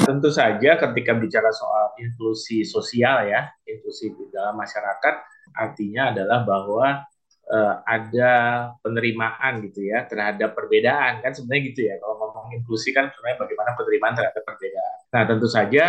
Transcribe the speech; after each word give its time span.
Tentu 0.00 0.32
saja 0.32 0.80
ketika 0.80 1.12
bicara 1.12 1.52
soal 1.52 1.92
inklusi 2.00 2.64
sosial 2.64 3.28
ya, 3.28 3.52
inklusi 3.68 4.16
di 4.16 4.32
dalam 4.32 4.56
masyarakat, 4.56 5.14
artinya 5.52 6.16
adalah 6.16 6.40
bahwa 6.48 7.04
uh, 7.52 7.74
ada 7.84 8.32
penerimaan 8.80 9.60
gitu 9.68 9.84
ya 9.84 10.08
terhadap 10.08 10.56
perbedaan 10.56 11.20
kan 11.20 11.32
sebenarnya 11.36 11.62
gitu 11.72 11.80
ya 11.88 11.94
kalau 12.00 12.14
ngomong 12.20 12.56
inklusi 12.56 12.94
kan 12.94 13.12
sebenarnya 13.12 13.38
bagaimana 13.42 13.70
penerimaan 13.76 14.14
terhadap 14.16 14.42
perbedaan. 14.42 14.96
Nah 15.12 15.22
tentu 15.28 15.48
saja 15.50 15.84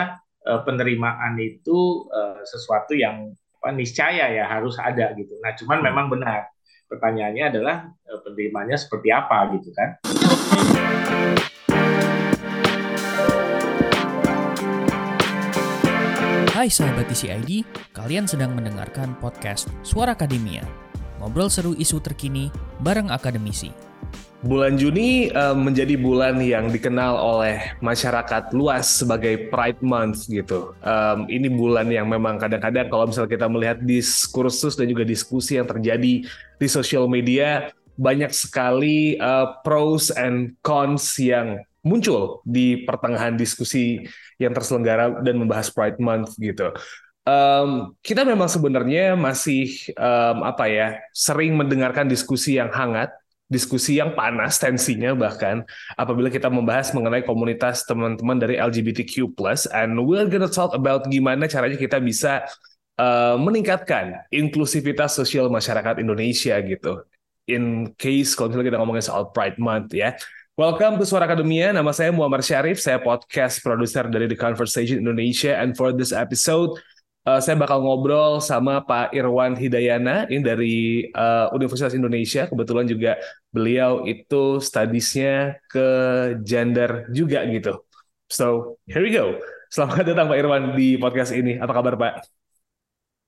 uh, 0.48 0.62
penerimaan 0.68 1.40
itu 1.40 2.08
uh, 2.10 2.42
sesuatu 2.44 2.98
yang 2.98 3.32
apa, 3.64 3.72
niscaya 3.72 4.28
ya 4.34 4.44
harus 4.48 4.76
ada 4.76 5.16
gitu. 5.16 5.40
Nah 5.40 5.56
cuman 5.56 5.80
memang 5.80 6.12
benar 6.12 6.52
pertanyaannya 6.92 7.46
adalah 7.48 7.76
uh, 8.12 8.20
penerimaannya 8.22 8.78
seperti 8.78 9.10
apa 9.14 9.38
gitu 9.56 9.70
kan. 9.72 9.90
Hai 16.64 16.72
sahabat 16.72 17.12
TCID, 17.12 17.68
kalian 17.92 18.24
sedang 18.24 18.56
mendengarkan 18.56 19.20
podcast 19.20 19.68
Suara 19.84 20.16
Akademia. 20.16 20.64
Ngobrol 21.20 21.52
seru 21.52 21.76
isu 21.76 22.00
terkini 22.00 22.48
bareng 22.80 23.12
akademisi. 23.12 23.68
Bulan 24.48 24.80
Juni 24.80 25.28
uh, 25.36 25.52
menjadi 25.52 26.00
bulan 26.00 26.40
yang 26.40 26.72
dikenal 26.72 27.20
oleh 27.20 27.76
masyarakat 27.84 28.56
luas 28.56 28.88
sebagai 28.96 29.52
Pride 29.52 29.84
Month 29.84 30.32
gitu. 30.32 30.72
Um, 30.88 31.28
ini 31.28 31.52
bulan 31.52 31.92
yang 31.92 32.08
memang 32.08 32.40
kadang-kadang 32.40 32.88
kalau 32.88 33.12
misalnya 33.12 33.36
kita 33.36 33.48
melihat 33.52 33.84
diskursus 33.84 34.80
dan 34.80 34.88
juga 34.88 35.04
diskusi 35.04 35.60
yang 35.60 35.68
terjadi 35.68 36.24
di 36.32 36.68
sosial 36.72 37.12
media, 37.12 37.76
banyak 38.00 38.32
sekali 38.32 39.20
uh, 39.20 39.60
pros 39.68 40.16
and 40.16 40.56
cons 40.64 41.20
yang 41.20 41.60
muncul 41.84 42.40
di 42.48 42.88
pertengahan 42.88 43.36
diskusi 43.36 44.02
yang 44.40 44.56
terselenggara 44.56 45.20
dan 45.20 45.36
membahas 45.36 45.68
Pride 45.70 46.00
Month 46.00 46.40
gitu. 46.40 46.72
Um, 47.24 47.96
kita 48.04 48.28
memang 48.28 48.52
sebenarnya 48.52 49.16
masih 49.16 49.72
um, 49.96 50.44
apa 50.44 50.68
ya 50.68 51.00
sering 51.16 51.56
mendengarkan 51.56 52.08
diskusi 52.08 52.60
yang 52.60 52.68
hangat, 52.72 53.16
diskusi 53.48 54.00
yang 54.00 54.12
panas 54.12 54.60
tensinya 54.60 55.16
bahkan 55.16 55.64
apabila 55.96 56.28
kita 56.28 56.52
membahas 56.52 56.92
mengenai 56.92 57.24
komunitas 57.24 57.88
teman-teman 57.88 58.40
dari 58.40 58.60
LGBTQ+, 58.60 59.32
and 59.72 59.96
we're 60.04 60.28
gonna 60.28 60.52
talk 60.52 60.76
about 60.76 61.08
gimana 61.08 61.48
caranya 61.48 61.80
kita 61.80 62.00
bisa 62.04 62.44
uh, 63.00 63.36
meningkatkan 63.40 64.28
inklusivitas 64.32 65.16
sosial 65.16 65.48
masyarakat 65.48 66.04
Indonesia 66.04 66.60
gitu. 66.60 67.08
In 67.48 67.92
case 68.00 68.36
kalau 68.36 68.52
misalnya 68.52 68.68
kita 68.72 68.80
ngomongin 68.80 69.04
soal 69.04 69.32
Pride 69.32 69.60
Month 69.60 69.96
ya. 69.96 70.16
Welcome 70.54 71.02
to 71.02 71.06
Suara 71.10 71.26
Akademia. 71.26 71.74
Nama 71.74 71.90
saya 71.90 72.14
Muhammad 72.14 72.46
Syarif. 72.46 72.78
Saya 72.78 73.02
podcast 73.02 73.58
produser 73.66 74.06
dari 74.06 74.30
The 74.30 74.38
Conversation 74.38 75.02
Indonesia. 75.02 75.58
And 75.58 75.74
for 75.74 75.90
this 75.90 76.14
episode, 76.14 76.78
uh, 77.26 77.42
saya 77.42 77.58
bakal 77.58 77.82
ngobrol 77.82 78.38
sama 78.38 78.86
Pak 78.86 79.18
Irwan 79.18 79.58
Hidayana 79.58 80.30
ini 80.30 80.46
dari 80.46 80.76
uh, 81.10 81.50
Universitas 81.58 81.98
Indonesia. 81.98 82.46
Kebetulan 82.46 82.86
juga 82.86 83.18
beliau 83.50 84.06
itu 84.06 84.62
studiesnya 84.62 85.58
ke 85.74 85.88
gender 86.46 87.10
juga 87.10 87.42
gitu. 87.50 87.82
So 88.30 88.78
here 88.86 89.02
we 89.02 89.10
go. 89.10 89.42
Selamat 89.74 90.06
datang 90.06 90.30
Pak 90.30 90.38
Irwan 90.38 90.78
di 90.78 91.02
podcast 91.02 91.34
ini. 91.34 91.58
Apa 91.58 91.82
kabar 91.82 91.98
Pak? 91.98 92.30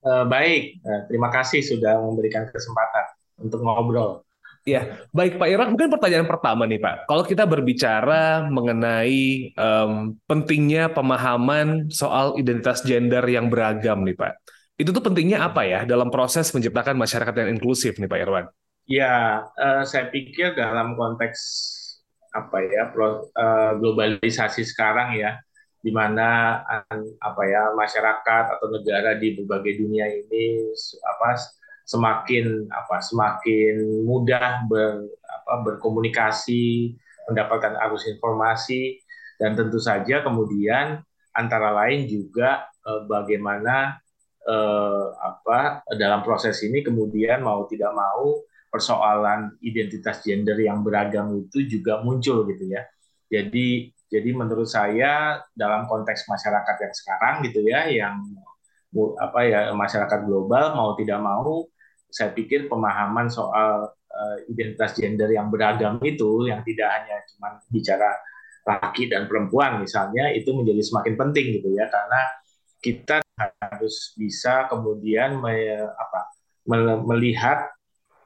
Uh, 0.06 0.30
baik, 0.30 0.78
uh, 0.86 1.10
terima 1.10 1.34
kasih 1.34 1.66
sudah 1.66 2.06
memberikan 2.06 2.46
kesempatan 2.54 3.18
untuk 3.42 3.66
ngobrol. 3.66 4.25
Ya, 4.66 4.98
baik 5.14 5.38
Pak 5.38 5.46
Irwan. 5.46 5.70
Mungkin 5.78 5.94
pertanyaan 5.94 6.26
pertama 6.26 6.66
nih 6.66 6.82
Pak. 6.82 7.06
Kalau 7.06 7.22
kita 7.22 7.46
berbicara 7.46 8.50
mengenai 8.50 9.54
um, 9.54 10.18
pentingnya 10.26 10.90
pemahaman 10.90 11.94
soal 11.94 12.34
identitas 12.42 12.82
gender 12.82 13.22
yang 13.30 13.54
beragam 13.54 14.02
nih 14.02 14.18
Pak. 14.18 14.34
Itu 14.74 14.90
tuh 14.90 15.06
pentingnya 15.06 15.46
apa 15.46 15.70
ya 15.70 15.86
dalam 15.86 16.10
proses 16.10 16.50
menciptakan 16.50 16.98
masyarakat 16.98 17.46
yang 17.46 17.62
inklusif 17.62 18.02
nih 18.02 18.10
Pak 18.10 18.20
Irwan? 18.26 18.46
Ya, 18.90 19.46
uh, 19.54 19.86
saya 19.86 20.10
pikir 20.10 20.58
dalam 20.58 20.98
konteks 20.98 21.40
apa 22.34 22.58
ya 22.66 22.90
pro, 22.90 23.30
uh, 23.38 23.78
globalisasi 23.78 24.66
sekarang 24.66 25.14
ya, 25.14 25.38
di 25.78 25.94
mana 25.94 26.58
apa 27.22 27.42
ya 27.46 27.70
masyarakat 27.78 28.58
atau 28.58 28.68
negara 28.74 29.14
di 29.22 29.38
berbagai 29.38 29.78
dunia 29.78 30.10
ini 30.10 30.74
apa 31.06 31.38
semakin 31.86 32.66
apa 32.74 32.98
semakin 32.98 34.02
mudah 34.04 34.66
ber, 34.66 35.06
apa, 35.22 35.54
berkomunikasi, 35.62 36.98
mendapatkan 37.30 37.78
arus 37.88 38.10
informasi 38.10 38.98
dan 39.38 39.54
tentu 39.54 39.78
saja 39.78 40.26
kemudian 40.26 41.06
antara 41.38 41.70
lain 41.72 42.10
juga 42.10 42.66
eh, 42.82 43.02
bagaimana 43.06 44.02
eh, 44.46 45.06
apa 45.14 45.86
dalam 45.94 46.26
proses 46.26 46.58
ini 46.66 46.82
kemudian 46.82 47.46
mau 47.46 47.70
tidak 47.70 47.94
mau 47.94 48.42
persoalan 48.74 49.56
identitas 49.64 50.20
gender 50.20 50.60
yang 50.60 50.84
beragam 50.84 51.32
itu 51.40 51.64
juga 51.64 52.04
muncul 52.04 52.44
gitu 52.50 52.66
ya. 52.68 52.84
Jadi 53.32 53.94
jadi 54.10 54.30
menurut 54.36 54.70
saya 54.70 55.42
dalam 55.56 55.88
konteks 55.90 56.28
masyarakat 56.30 56.76
yang 56.78 56.94
sekarang 56.94 57.36
gitu 57.48 57.60
ya 57.66 57.88
yang 57.90 58.22
apa 59.20 59.40
ya 59.44 59.60
masyarakat 59.76 60.24
global 60.24 60.76
mau 60.78 60.96
tidak 60.96 61.20
mau 61.20 61.68
saya 62.16 62.32
pikir 62.32 62.72
pemahaman 62.72 63.28
soal 63.28 63.92
uh, 63.92 64.38
identitas 64.48 64.96
gender 64.96 65.28
yang 65.28 65.52
beragam 65.52 66.00
itu 66.00 66.48
yang 66.48 66.64
tidak 66.64 66.88
hanya 66.88 67.20
cuma 67.28 67.60
bicara 67.68 68.16
laki 68.64 69.12
dan 69.12 69.28
perempuan 69.28 69.84
misalnya 69.84 70.32
itu 70.32 70.56
menjadi 70.56 70.80
semakin 70.80 71.20
penting 71.20 71.60
gitu 71.60 71.76
ya. 71.76 71.92
Karena 71.92 72.22
kita 72.80 73.20
harus 73.36 74.16
bisa 74.16 74.72
kemudian 74.72 75.44
me, 75.44 75.76
apa, 75.84 76.32
melihat 77.04 77.68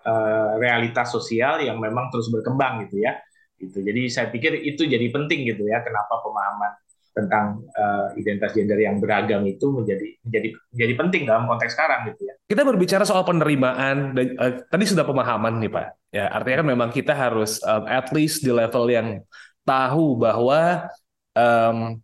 uh, 0.06 0.61
realitas 0.61 1.09
sosial 1.09 1.57
yang 1.66 1.81
memang 1.81 2.13
terus 2.13 2.29
berkembang 2.29 2.85
gitu 2.85 3.01
ya. 3.01 3.17
Gitu. 3.57 3.81
Jadi 3.81 4.06
saya 4.13 4.29
pikir 4.29 4.53
itu 4.69 4.85
jadi 4.85 5.09
penting 5.09 5.50
gitu 5.50 5.66
ya 5.66 5.81
kenapa 5.81 6.21
pemahaman 6.21 6.77
tentang 7.19 7.68
uh, 7.75 8.16
identitas 8.16 8.56
gender 8.56 8.80
yang 8.80 9.03
beragam 9.03 9.44
itu 9.44 9.68
menjadi 9.75 10.07
menjadi 10.24 10.47
menjadi 10.72 10.94
penting 10.96 11.22
dalam 11.28 11.44
konteks 11.52 11.75
sekarang 11.75 12.16
gitu 12.16 12.31
ya. 12.31 12.34
Kita 12.47 12.63
berbicara 12.63 13.03
soal 13.03 13.28
penerimaan 13.28 14.16
dan 14.16 14.28
uh, 14.40 14.63
tadi 14.72 14.88
sudah 14.88 15.03
pemahaman 15.03 15.59
nih 15.59 15.72
Pak. 15.72 15.88
Ya, 16.16 16.25
artinya 16.31 16.63
kan 16.63 16.68
memang 16.74 16.90
kita 16.90 17.13
harus 17.13 17.59
um, 17.68 17.84
at 17.85 18.09
least 18.16 18.41
di 18.41 18.50
level 18.50 18.88
yang 18.88 19.22
tahu 19.68 20.18
bahwa 20.18 20.90
um, 21.35 22.00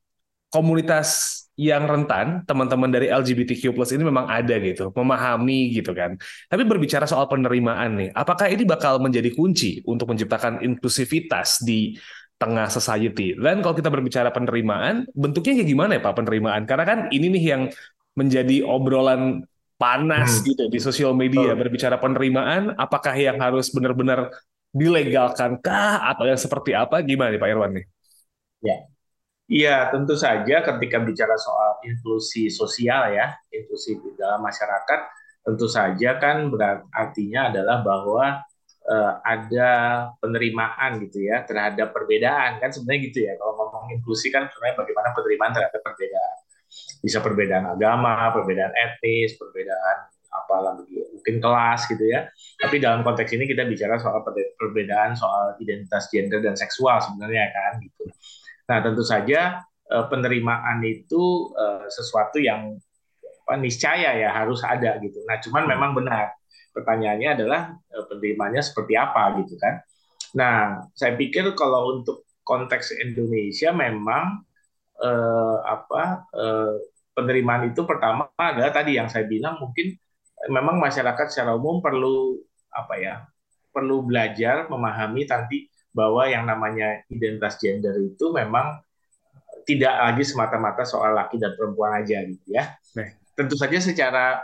komunitas 0.53 1.42
yang 1.56 1.88
rentan, 1.88 2.44
teman-teman 2.44 2.92
dari 2.92 3.08
LGBTQ+ 3.08 3.72
ini 3.96 4.03
memang 4.03 4.28
ada 4.28 4.59
gitu, 4.59 4.92
memahami 4.92 5.72
gitu 5.72 5.96
kan. 5.96 6.20
Tapi 6.52 6.68
berbicara 6.68 7.08
soal 7.08 7.32
penerimaan 7.32 7.96
nih, 7.96 8.09
apakah 8.12 8.52
ini 8.52 8.68
bakal 8.68 9.00
menjadi 9.00 9.32
kunci 9.32 9.80
untuk 9.88 10.12
menciptakan 10.12 10.59
inklusivitas 10.59 11.64
di 11.64 11.96
tengah 12.35 12.68
society. 12.68 13.35
Dan 13.35 13.63
kalau 13.63 13.75
kita 13.75 13.88
berbicara 13.88 14.29
penerimaan, 14.31 15.07
bentuknya 15.16 15.62
kayak 15.62 15.69
gimana 15.72 15.91
ya 15.97 16.01
Pak 16.03 16.16
penerimaan? 16.19 16.63
Karena 16.68 16.85
kan 16.85 17.00
ini 17.09 17.31
nih 17.31 17.46
yang 17.56 17.63
menjadi 18.16 18.63
obrolan 18.63 19.44
panas 19.75 20.40
hmm. 20.40 20.44
gitu 20.47 20.63
di 20.72 20.79
sosial 20.79 21.12
media 21.16 21.51
oh. 21.51 21.57
berbicara 21.59 22.00
penerimaan, 22.00 22.75
apakah 22.75 23.16
yang 23.16 23.40
harus 23.40 23.72
benar-benar 23.72 24.31
dilegalkan 24.75 25.59
kah 25.63 26.03
atau 26.12 26.28
yang 26.28 26.40
seperti 26.40 26.75
apa? 26.75 27.00
Gimana 27.03 27.31
nih 27.31 27.40
Pak 27.40 27.50
Irwan 27.51 27.72
nih? 27.79 27.85
Ya. 28.63 28.78
Iya, 29.46 29.94
tentu 29.94 30.17
saja 30.17 30.66
ketika 30.66 30.97
bicara 31.06 31.38
soal 31.38 31.78
inklusi 31.85 32.50
sosial 32.50 33.13
ya, 33.13 33.38
inklusi 33.53 33.94
di 34.02 34.17
dalam 34.17 34.41
masyarakat, 34.41 35.00
tentu 35.46 35.69
saja 35.69 36.17
kan 36.17 36.50
berartinya 36.50 37.53
adalah 37.53 37.85
bahwa 37.85 38.41
uh, 38.85 39.22
ada 39.25 39.72
penerimaan 40.22 41.01
gitu 41.06 41.25
ya 41.25 41.44
terhadap 41.44 41.91
perbedaan 41.91 42.62
kan 42.62 42.69
sebenarnya 42.69 43.01
gitu 43.12 43.19
ya. 43.25 43.34
Kalau 43.38 43.53
ngomong 43.57 43.94
inklusi 43.97 44.29
kan 44.29 44.47
sebenarnya 44.50 44.75
bagaimana 44.78 45.07
penerimaan 45.13 45.53
terhadap 45.53 45.81
perbedaan. 45.81 46.37
Bisa 47.02 47.20
perbedaan 47.22 47.66
agama 47.72 48.34
perbedaan 48.34 48.73
etnis 48.73 49.37
perbedaan 49.37 50.11
apalah 50.35 50.76
mungkin 50.76 51.35
kelas 51.40 51.87
gitu 51.87 52.05
ya. 52.05 52.28
Tapi 52.59 52.78
dalam 52.84 53.02
konteks 53.02 53.32
ini 53.34 53.47
kita 53.47 53.66
bicara 53.66 53.97
soal 53.97 54.22
perbedaan 54.59 55.16
soal 55.16 55.55
identitas 55.58 56.11
gender 56.11 56.43
dan 56.43 56.53
seksual 56.53 57.02
sebenarnya 57.02 57.49
kan 57.55 57.82
gitu. 57.82 58.03
Nah 58.70 58.78
tentu 58.84 59.02
saja 59.05 59.64
uh, 59.90 60.05
penerimaan 60.11 60.84
itu 60.84 61.53
uh, 61.55 61.87
sesuatu 61.87 62.41
yang 62.41 62.76
apa, 63.46 63.61
niscaya 63.61 64.17
ya 64.17 64.29
harus 64.34 64.66
ada 64.66 64.97
gitu. 64.99 65.22
Nah 65.29 65.37
cuman 65.41 65.64
memang 65.70 65.93
benar 65.93 66.34
pertanyaannya 66.75 67.29
adalah 67.39 67.61
eh, 67.72 68.05
penerimanya 68.11 68.59
seperti 68.59 68.99
apa 68.99 69.39
gitu 69.39 69.55
kan. 69.55 69.79
Nah, 70.35 70.83
saya 70.91 71.16
pikir 71.16 71.55
kalau 71.55 71.99
untuk 71.99 72.27
konteks 72.43 72.91
Indonesia 72.99 73.72
memang 73.72 74.43
eh, 74.99 75.57
apa 75.63 76.27
eh, 76.35 76.75
penerimaan 77.16 77.72
itu 77.72 77.87
pertama 77.87 78.27
adalah 78.35 78.75
tadi 78.75 78.99
yang 78.99 79.07
saya 79.07 79.23
bilang 79.23 79.55
mungkin 79.55 79.95
memang 80.51 80.75
masyarakat 80.77 81.31
secara 81.31 81.55
umum 81.55 81.79
perlu 81.79 82.43
apa 82.75 82.99
ya 82.99 83.16
perlu 83.72 84.03
belajar 84.03 84.67
memahami 84.67 85.23
nanti 85.23 85.72
bahwa 85.95 86.27
yang 86.27 86.43
namanya 86.43 87.07
identitas 87.07 87.55
gender 87.55 87.95
itu 88.03 88.35
memang 88.35 88.83
tidak 89.63 89.95
lagi 89.95 90.23
semata-mata 90.27 90.83
soal 90.83 91.16
laki 91.16 91.39
dan 91.39 91.55
perempuan 91.55 92.03
aja 92.03 92.22
gitu 92.27 92.45
ya. 92.51 92.75
Nah. 92.99 93.09
Tentu 93.35 93.59
saja 93.59 93.79
secara 93.83 94.39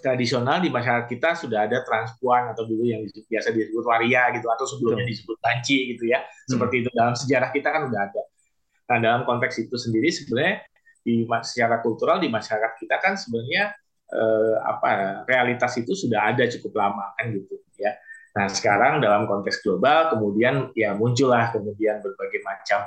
tradisional 0.00 0.58
di 0.60 0.68
masyarakat 0.68 1.06
kita 1.06 1.34
sudah 1.36 1.66
ada 1.68 1.82
transpuan 1.82 2.50
atau 2.52 2.64
dulu 2.66 2.84
yang 2.86 3.02
biasa 3.06 3.52
disebut 3.52 3.84
waria 3.84 4.32
gitu 4.36 4.46
atau 4.48 4.64
sebelumnya 4.68 5.04
disebut 5.06 5.36
banci 5.40 5.96
gitu 5.96 6.10
ya. 6.10 6.22
Hmm. 6.22 6.56
Seperti 6.56 6.74
itu 6.84 6.88
dalam 6.92 7.14
sejarah 7.14 7.50
kita 7.52 7.68
kan 7.70 7.82
udah 7.88 8.00
ada. 8.10 8.22
Nah, 8.86 8.98
dalam 9.02 9.22
konteks 9.26 9.66
itu 9.66 9.74
sendiri 9.74 10.08
sebenarnya 10.14 10.62
di 11.06 11.22
secara 11.46 11.82
kultural 11.82 12.18
di 12.18 12.26
masyarakat 12.30 12.72
kita 12.82 12.98
kan 12.98 13.14
sebenarnya 13.14 13.74
eh, 14.10 14.56
apa 14.62 15.22
realitas 15.26 15.74
itu 15.78 15.94
sudah 15.94 16.34
ada 16.34 16.46
cukup 16.50 16.78
lama 16.78 17.14
kan 17.18 17.30
gitu 17.34 17.58
ya. 17.78 17.94
Nah, 18.36 18.46
sekarang 18.52 19.00
dalam 19.00 19.24
konteks 19.24 19.64
global 19.64 20.12
kemudian 20.12 20.70
ya 20.76 20.92
muncullah 20.92 21.50
kemudian 21.50 22.04
berbagai 22.04 22.44
macam 22.44 22.84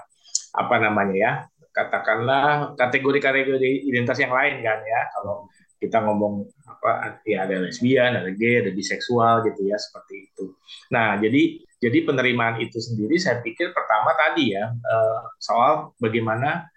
apa 0.50 0.75
namanya 0.81 1.15
ya 1.15 1.31
katakanlah 1.69 2.73
kategori-kategori 2.73 3.85
identitas 3.85 4.17
yang 4.17 4.33
lain 4.33 4.65
kan 4.65 4.79
ya 4.81 5.01
kalau 5.13 5.45
kita 5.79 6.03
ngomong 6.03 6.44
apa 6.80 7.20
ya 7.28 7.44
ada 7.44 7.60
lesbian, 7.60 8.16
ada 8.16 8.31
gay, 8.31 8.64
ada 8.64 8.72
biseksual 8.72 9.44
gitu 9.52 9.68
ya 9.68 9.76
seperti 9.76 10.31
itu. 10.31 10.56
Nah 10.96 11.20
jadi 11.20 11.60
jadi 11.80 11.98
penerimaan 12.08 12.64
itu 12.64 12.80
sendiri 12.80 13.20
saya 13.20 13.44
pikir 13.44 13.76
pertama 13.76 14.16
tadi 14.16 14.56
ya 14.56 14.72
eh, 14.72 15.20
soal 15.44 15.92
bagaimana 16.00 16.72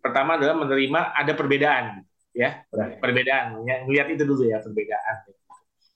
pertama 0.00 0.40
adalah 0.40 0.56
menerima 0.56 1.00
ada 1.12 1.32
perbedaan 1.36 1.84
ya. 2.32 2.64
Perbedaan 2.72 3.60
lihat 3.92 4.08
itu 4.08 4.24
dulu 4.24 4.48
ya 4.48 4.64
perbedaan. 4.64 5.16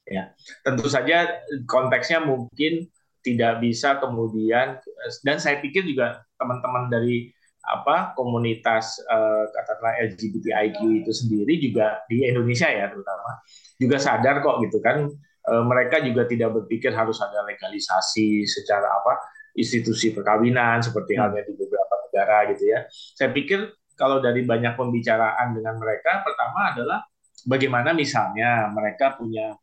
Ya 0.05 0.35
tentu 0.61 0.87
saja 0.93 1.41
konteksnya 1.65 2.21
mungkin 2.21 2.93
tidak 3.23 3.62
bisa 3.62 4.03
kemudian 4.03 4.83
dan 5.23 5.39
saya 5.39 5.62
pikir 5.62 5.87
juga 5.87 6.27
teman-teman 6.37 6.91
dari 6.91 7.31
apa 7.62 8.19
komunitas 8.19 8.99
uh, 9.06 9.47
katakanlah 9.55 10.03
LGBTIQ 10.11 11.06
itu 11.06 11.12
sendiri 11.14 11.55
juga 11.62 12.03
di 12.11 12.26
Indonesia 12.26 12.67
ya 12.67 12.91
terutama 12.91 13.38
juga 13.79 13.97
sadar 14.03 14.43
kok 14.43 14.59
gitu 14.67 14.82
kan 14.82 15.06
uh, 15.47 15.64
mereka 15.67 16.03
juga 16.03 16.26
tidak 16.26 16.59
berpikir 16.59 16.91
harus 16.91 17.23
ada 17.23 17.47
legalisasi 17.47 18.43
secara 18.47 18.91
apa 18.99 19.14
institusi 19.55 20.11
perkawinan 20.11 20.82
seperti 20.82 21.14
hmm. 21.14 21.20
halnya 21.23 21.43
di 21.47 21.53
beberapa 21.55 21.94
negara 22.09 22.38
gitu 22.50 22.64
ya. 22.73 22.79
Saya 22.91 23.31
pikir 23.31 23.69
kalau 23.94 24.19
dari 24.19 24.43
banyak 24.43 24.75
pembicaraan 24.75 25.55
dengan 25.55 25.76
mereka 25.76 26.25
pertama 26.25 26.73
adalah 26.73 26.99
bagaimana 27.47 27.93
misalnya 27.93 28.70
mereka 28.73 29.15
punya 29.15 29.55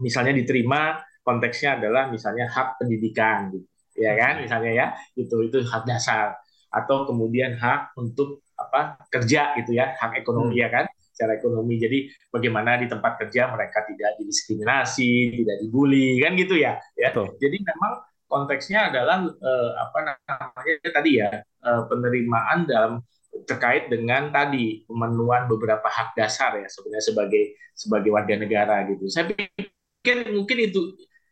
misalnya 0.00 0.32
diterima 0.34 0.98
konteksnya 1.22 1.78
adalah 1.78 2.10
misalnya 2.10 2.48
hak 2.50 2.82
pendidikan 2.82 3.52
gitu 3.52 3.68
ya 3.92 4.16
kan 4.16 4.40
misalnya 4.40 4.72
ya 4.72 4.86
itu 5.14 5.36
itu 5.46 5.60
hak 5.68 5.84
dasar 5.84 6.40
atau 6.72 7.04
kemudian 7.04 7.60
hak 7.60 7.92
untuk 8.00 8.40
apa 8.56 8.96
kerja 9.12 9.52
gitu 9.60 9.76
ya 9.76 9.92
hak 10.00 10.16
ekonomi 10.24 10.56
hmm. 10.56 10.62
ya 10.64 10.68
kan 10.72 10.84
secara 11.12 11.36
ekonomi 11.36 11.76
jadi 11.76 12.08
bagaimana 12.32 12.80
di 12.80 12.88
tempat 12.88 13.20
kerja 13.20 13.52
mereka 13.52 13.84
tidak 13.84 14.16
didiskriminasi 14.16 15.44
tidak 15.44 15.56
dibully 15.60 16.16
kan 16.24 16.32
gitu 16.34 16.56
ya 16.56 16.80
ya 16.96 17.12
Betul. 17.12 17.36
jadi 17.36 17.56
memang 17.60 17.92
konteksnya 18.24 18.88
adalah 18.88 19.28
eh, 19.28 19.70
apa 19.76 19.98
namanya 20.08 20.88
tadi 20.88 21.10
ya 21.20 21.30
eh, 21.44 21.82
penerimaan 21.84 22.64
dalam 22.64 23.04
terkait 23.44 23.92
dengan 23.92 24.32
tadi 24.32 24.84
pemenuhan 24.88 25.48
beberapa 25.48 25.84
hak 25.84 26.16
dasar 26.16 26.56
ya 26.56 26.68
sebenarnya 26.68 27.04
sebagai 27.04 27.44
sebagai 27.76 28.10
warga 28.12 28.34
negara 28.40 28.84
gitu 28.88 29.08
saya 29.12 29.28
pikir 29.28 30.32
mungkin 30.32 30.58
itu 30.64 30.80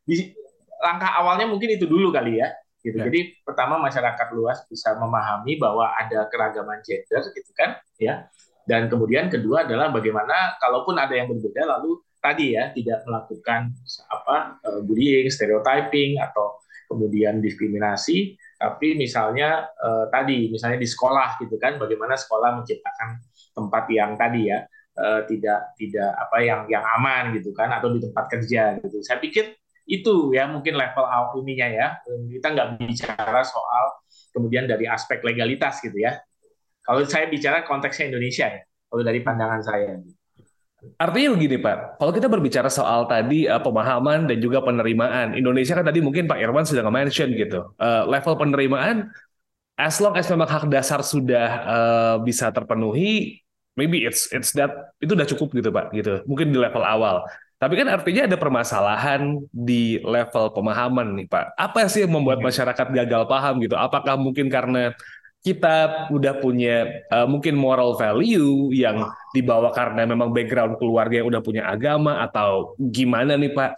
di, 0.04 0.32
langkah 0.80 1.12
awalnya 1.20 1.48
mungkin 1.48 1.76
itu 1.76 1.84
dulu 1.84 2.08
kali 2.12 2.40
ya 2.40 2.48
gitu. 2.80 2.96
Ya. 3.00 3.08
Jadi 3.08 3.20
pertama 3.44 3.76
masyarakat 3.80 4.28
luas 4.32 4.64
bisa 4.66 4.96
memahami 4.96 5.60
bahwa 5.60 5.92
ada 5.92 6.26
keragaman 6.28 6.80
gender 6.84 7.22
gitu 7.32 7.50
kan 7.56 7.76
ya. 8.00 8.28
Dan 8.64 8.86
kemudian 8.86 9.26
kedua 9.32 9.66
adalah 9.66 9.90
bagaimana 9.90 10.60
kalaupun 10.62 10.94
ada 10.94 11.16
yang 11.16 11.26
berbeda 11.26 11.66
lalu 11.66 11.98
tadi 12.20 12.54
ya 12.54 12.70
tidak 12.76 13.02
melakukan 13.08 13.72
apa 14.12 14.60
eh, 14.62 14.80
bullying, 14.84 15.26
stereotyping 15.32 16.20
atau 16.20 16.60
kemudian 16.90 17.38
diskriminasi 17.40 18.36
tapi 18.60 18.92
misalnya 18.94 19.72
eh, 19.72 20.04
tadi 20.12 20.52
misalnya 20.52 20.76
di 20.76 20.88
sekolah 20.88 21.40
gitu 21.40 21.56
kan 21.56 21.80
bagaimana 21.80 22.14
sekolah 22.14 22.60
menciptakan 22.60 23.24
tempat 23.56 23.84
yang 23.88 24.14
tadi 24.20 24.52
ya 24.52 24.60
eh, 25.00 25.20
tidak 25.24 25.74
tidak 25.80 26.10
apa 26.12 26.36
yang 26.44 26.60
yang 26.68 26.84
aman 27.00 27.32
gitu 27.40 27.56
kan 27.56 27.72
atau 27.72 27.88
di 27.90 28.04
tempat 28.04 28.24
kerja 28.28 28.76
gitu. 28.84 29.00
Saya 29.00 29.18
pikir 29.18 29.56
itu 29.86 30.32
ya 30.36 30.48
mungkin 30.50 30.76
level 30.76 31.04
ininya 31.44 31.68
ya. 31.68 31.88
Kita 32.06 32.48
nggak 32.52 32.68
bicara 32.84 33.40
soal 33.44 33.84
kemudian 34.34 34.68
dari 34.68 34.88
aspek 34.88 35.22
legalitas 35.24 35.80
gitu 35.80 35.96
ya. 35.96 36.18
Kalau 36.80 37.04
saya 37.06 37.28
bicara 37.28 37.62
konteksnya 37.62 38.10
Indonesia 38.10 38.46
ya 38.50 38.60
kalau 38.90 39.02
dari 39.06 39.20
pandangan 39.22 39.62
saya. 39.62 40.00
Artinya 40.96 41.36
begini 41.36 41.60
Pak, 41.60 42.00
kalau 42.00 42.08
kita 42.08 42.24
berbicara 42.24 42.72
soal 42.72 43.04
tadi 43.04 43.44
uh, 43.44 43.60
pemahaman 43.60 44.24
dan 44.24 44.40
juga 44.40 44.64
penerimaan, 44.64 45.36
Indonesia 45.36 45.76
kan 45.76 45.84
tadi 45.84 46.00
mungkin 46.00 46.24
Pak 46.24 46.40
Irwan 46.40 46.64
sudah 46.64 46.80
nge-mention 46.88 47.36
gitu, 47.36 47.76
uh, 47.76 48.08
level 48.08 48.32
penerimaan 48.40 49.12
as 49.76 50.00
long 50.00 50.16
as 50.16 50.24
memang 50.32 50.48
hak 50.48 50.72
dasar 50.72 51.04
sudah 51.04 51.48
uh, 51.68 52.16
bisa 52.24 52.48
terpenuhi, 52.48 53.44
maybe 53.76 54.08
it's 54.08 54.32
it's 54.32 54.56
that 54.56 54.96
itu 55.04 55.12
udah 55.12 55.28
cukup 55.28 55.52
gitu 55.52 55.68
Pak, 55.68 55.92
gitu. 55.92 56.24
Mungkin 56.24 56.48
di 56.48 56.56
level 56.56 56.80
awal. 56.80 57.28
Tapi 57.60 57.76
kan 57.76 57.92
artinya 57.92 58.24
ada 58.24 58.40
permasalahan 58.40 59.36
di 59.52 60.00
level 60.00 60.48
pemahaman 60.56 61.12
nih 61.12 61.28
Pak. 61.28 61.60
Apa 61.60 61.92
sih 61.92 62.08
yang 62.08 62.16
membuat 62.16 62.40
iya. 62.40 62.46
masyarakat 62.48 62.86
gagal 62.88 63.22
paham 63.28 63.60
gitu? 63.60 63.76
Apakah 63.76 64.16
mungkin 64.16 64.48
karena 64.48 64.96
kita 65.44 66.08
udah 66.08 66.40
punya 66.40 67.04
uh, 67.12 67.28
mungkin 67.28 67.60
moral 67.60 68.00
value 68.00 68.72
yang 68.72 69.12
dibawa 69.36 69.76
karena 69.76 70.08
memang 70.08 70.32
background 70.32 70.80
keluarga 70.80 71.20
yang 71.20 71.28
udah 71.28 71.44
punya 71.44 71.68
agama 71.68 72.24
atau 72.24 72.80
gimana 72.80 73.36
nih 73.36 73.52
Pak? 73.52 73.70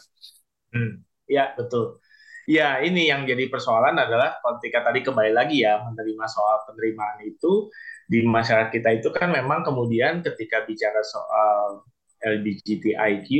Hmm, 0.70 1.02
ya 1.26 1.50
betul. 1.58 1.98
Ya 2.46 2.82
ini 2.86 3.10
yang 3.10 3.26
jadi 3.26 3.50
persoalan 3.50 3.98
adalah 3.98 4.38
ketika 4.62 4.86
tadi 4.86 5.02
kembali 5.02 5.34
lagi 5.34 5.66
ya 5.66 5.82
menerima 5.82 6.26
soal 6.30 6.66
penerimaan 6.70 7.22
itu 7.26 7.70
di 8.06 8.22
masyarakat 8.26 8.70
kita 8.70 8.98
itu 8.98 9.10
kan 9.14 9.30
memang 9.30 9.66
kemudian 9.66 10.22
ketika 10.22 10.66
bicara 10.66 11.02
soal 11.06 11.86
LGBTIQ 12.22 13.30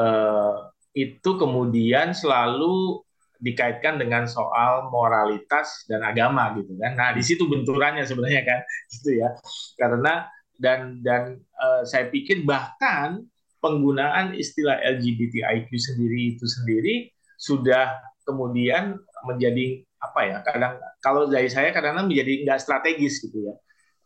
eh, 0.00 0.56
itu 0.96 1.30
kemudian 1.38 2.10
selalu 2.16 3.04
dikaitkan 3.40 3.96
dengan 3.96 4.28
soal 4.28 4.92
moralitas 4.92 5.88
dan 5.88 6.04
agama 6.04 6.52
gitu 6.60 6.76
kan. 6.76 6.92
Nah, 6.92 7.10
di 7.16 7.24
situ 7.24 7.48
benturannya 7.48 8.04
sebenarnya 8.04 8.44
kan 8.44 8.60
gitu 9.00 9.16
ya. 9.16 9.32
Karena 9.80 10.28
dan 10.60 11.00
dan 11.00 11.40
uh, 11.56 11.82
saya 11.88 12.12
pikir 12.12 12.44
bahkan 12.44 13.24
penggunaan 13.64 14.36
istilah 14.36 14.76
LGBTIQ 15.00 15.68
sendiri 15.72 16.36
itu 16.36 16.44
sendiri 16.44 16.94
sudah 17.40 17.96
kemudian 18.28 19.00
menjadi 19.24 19.80
apa 20.00 20.20
ya 20.24 20.36
kadang 20.44 20.80
kalau 21.00 21.28
dari 21.28 21.48
saya 21.48 21.72
kadang 21.72 21.96
kadang 21.96 22.08
menjadi 22.08 22.44
nggak 22.44 22.60
strategis 22.60 23.20
gitu 23.20 23.52
ya 23.52 23.54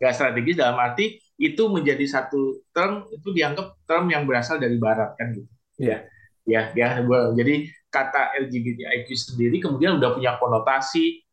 nggak 0.03 0.15
strategis 0.15 0.59
dalam 0.59 0.79
arti 0.79 1.23
itu 1.35 1.63
menjadi 1.67 2.07
satu 2.07 2.63
term 2.71 3.11
itu 3.11 3.35
dianggap 3.35 3.75
term 3.89 4.07
yang 4.07 4.23
berasal 4.25 4.59
dari 4.63 4.79
barat 4.79 5.19
kan 5.19 5.35
gitu. 5.35 5.51
Ya 5.79 6.07
ya 6.45 6.71
ya 6.77 7.01
jadi 7.33 7.55
kata 7.89 8.37
LGBTIQ 8.45 9.09
sendiri 9.17 9.57
kemudian 9.65 9.97
udah 9.97 10.13
punya 10.13 10.37
konotasi 10.37 11.25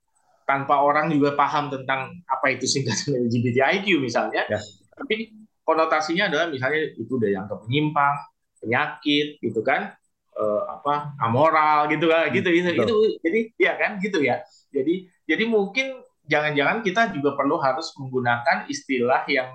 tanpa 0.47 0.79
orang 0.83 1.11
juga 1.11 1.35
paham 1.35 1.67
tentang 1.67 2.15
apa 2.27 2.55
itu 2.55 2.65
singkatan 2.65 3.27
LGBTIQ 3.29 4.01
misalnya. 4.01 4.47
Ya. 4.49 4.59
tapi 4.91 5.33
konotasinya 5.65 6.29
adalah 6.29 6.45
misalnya 6.51 6.93
itu 6.93 7.17
udah 7.17 7.29
yang 7.31 7.45
menyimpang 7.49 8.15
penyakit 8.61 9.41
gitu 9.41 9.61
kan. 9.65 9.95
Eh, 10.31 10.63
apa 10.63 11.11
amoral 11.19 11.91
gitu 11.91 12.07
kan 12.07 12.31
gitu 12.31 12.47
gitu 12.55 12.71
itu 12.71 12.97
jadi 13.19 13.39
ya 13.59 13.73
kan 13.75 13.91
gitu 13.99 14.23
ya. 14.23 14.39
Jadi 14.71 15.11
jadi 15.27 15.43
mungkin 15.43 15.99
jangan-jangan 16.23 16.79
kita 16.79 17.11
juga 17.11 17.35
perlu 17.35 17.59
harus 17.59 17.91
menggunakan 17.99 18.63
istilah 18.71 19.27
yang 19.27 19.51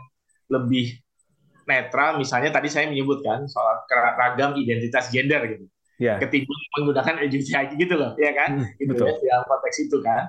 lebih 0.50 0.98
netral 1.66 2.16
misalnya 2.16 2.54
tadi 2.54 2.70
saya 2.70 2.86
menyebutkan 2.86 3.50
soal 3.50 3.82
ragam 3.90 4.54
identitas 4.54 5.10
gender 5.10 5.42
gitu 5.50 5.66
yeah. 5.98 6.16
ketimbang 6.20 6.60
menggunakan 6.78 7.14
LGBTQ 7.26 7.70
gitu 7.76 7.94
loh 7.98 8.12
ya 8.16 8.32
kan 8.36 8.62
hmm, 8.62 8.78
gitu 8.80 8.94
betul. 8.94 9.06
ya 9.10 9.14
dalam 9.34 9.44
konteks 9.50 9.76
itu 9.82 9.98
kan 10.00 10.22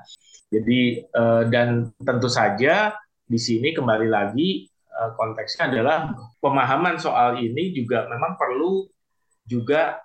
jadi 0.48 0.82
uh, 1.14 1.44
dan 1.52 1.92
tentu 2.02 2.30
saja 2.32 2.96
di 3.28 3.40
sini 3.40 3.76
kembali 3.76 4.08
lagi 4.08 4.66
uh, 4.96 5.14
konteksnya 5.20 5.70
adalah 5.70 6.16
pemahaman 6.40 6.96
soal 6.98 7.38
ini 7.38 7.76
juga 7.76 8.08
memang 8.08 8.40
perlu 8.40 8.88
juga 9.48 10.00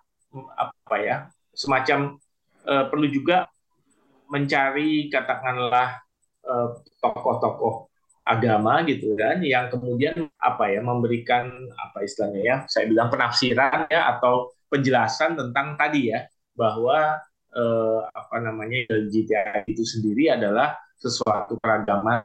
apa 0.58 0.96
ya 0.98 1.16
semacam 1.54 2.18
uh, 2.66 2.84
perlu 2.90 3.06
juga 3.08 3.48
mencari 4.32 5.12
katakanlah 5.12 6.00
tokoh-tokoh 6.98 7.91
agama 8.22 8.86
gitu 8.86 9.18
kan 9.18 9.42
yang 9.42 9.66
kemudian 9.66 10.30
apa 10.38 10.70
ya 10.70 10.80
memberikan 10.80 11.50
apa 11.74 12.06
istilahnya 12.06 12.42
ya 12.42 12.56
saya 12.70 12.86
bilang 12.86 13.10
penafsiran 13.10 13.90
ya 13.90 14.14
atau 14.18 14.54
penjelasan 14.70 15.34
tentang 15.34 15.74
tadi 15.74 16.14
ya 16.14 16.22
bahwa 16.54 17.18
eh, 17.50 18.00
apa 18.14 18.36
namanya 18.38 18.86
LGBTI 18.94 19.66
itu 19.66 19.82
sendiri 19.82 20.30
adalah 20.30 20.78
sesuatu 21.02 21.58
keragaman 21.58 22.22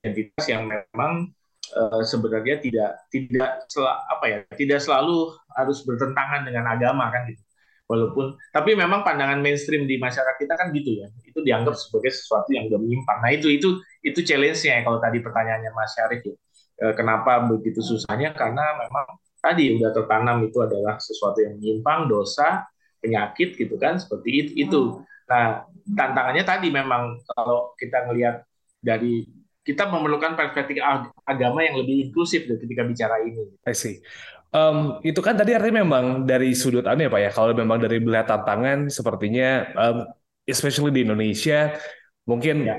identitas 0.00 0.44
yang 0.48 0.64
memang 0.64 1.28
uh, 1.76 2.02
sebenarnya 2.04 2.60
tidak 2.60 2.90
tidak 3.12 3.64
apa 3.84 4.24
ya 4.24 4.38
tidak 4.56 4.80
selalu 4.80 5.32
harus 5.52 5.84
bertentangan 5.84 6.44
dengan 6.48 6.64
agama 6.68 7.08
kan 7.12 7.28
gitu 7.28 7.43
walaupun 7.84 8.40
tapi 8.48 8.72
memang 8.72 9.04
pandangan 9.04 9.38
mainstream 9.44 9.84
di 9.84 10.00
masyarakat 10.00 10.36
kita 10.40 10.54
kan 10.56 10.72
gitu 10.72 11.04
ya. 11.04 11.06
Itu 11.24 11.44
dianggap 11.44 11.76
sebagai 11.76 12.12
sesuatu 12.16 12.50
yang 12.52 12.68
udah 12.72 12.80
menyimpang. 12.80 13.18
Nah 13.20 13.30
itu 13.32 13.48
itu 13.52 13.68
itu 14.00 14.20
challenge-nya 14.24 14.80
ya, 14.80 14.82
kalau 14.84 14.98
tadi 15.00 15.18
pertanyaannya 15.20 15.70
Mas 15.72 15.92
Syarif 15.92 16.20
ya. 16.24 16.34
E, 16.74 16.84
kenapa 16.96 17.44
begitu 17.44 17.80
susahnya? 17.84 18.32
Karena 18.32 18.64
memang 18.80 19.06
tadi 19.38 19.76
udah 19.76 19.90
tertanam 19.92 20.40
itu 20.42 20.58
adalah 20.64 20.96
sesuatu 20.96 21.38
yang 21.44 21.60
menyimpang 21.60 22.08
dosa 22.08 22.64
penyakit 23.04 23.60
gitu 23.60 23.76
kan 23.76 24.00
seperti 24.00 24.30
itu. 24.32 24.50
Itu 24.68 24.80
nah 25.24 25.64
tantangannya 25.84 26.44
tadi 26.44 26.68
memang 26.72 27.20
kalau 27.36 27.76
kita 27.76 28.08
ngelihat 28.08 28.44
dari 28.80 29.24
kita 29.64 29.88
memerlukan 29.88 30.36
perspektif 30.36 30.76
agama 31.24 31.64
yang 31.64 31.80
lebih 31.80 32.08
inklusif 32.08 32.44
ketika 32.44 32.84
bicara 32.84 33.24
ini. 33.24 33.48
I 33.64 33.72
see. 33.72 34.04
Um, 34.54 35.02
itu 35.02 35.18
kan 35.18 35.34
tadi 35.34 35.50
artinya 35.50 35.82
memang 35.82 36.22
dari 36.22 36.54
sudut 36.54 36.86
aneh 36.86 37.10
Pak 37.10 37.18
ya, 37.18 37.30
kalau 37.34 37.50
memang 37.58 37.82
dari 37.82 37.98
melihat 37.98 38.38
tantangan 38.38 38.86
sepertinya, 38.86 39.66
um, 39.74 40.06
especially 40.46 40.94
di 40.94 41.02
Indonesia, 41.02 41.74
mungkin 42.22 42.62
ya. 42.62 42.76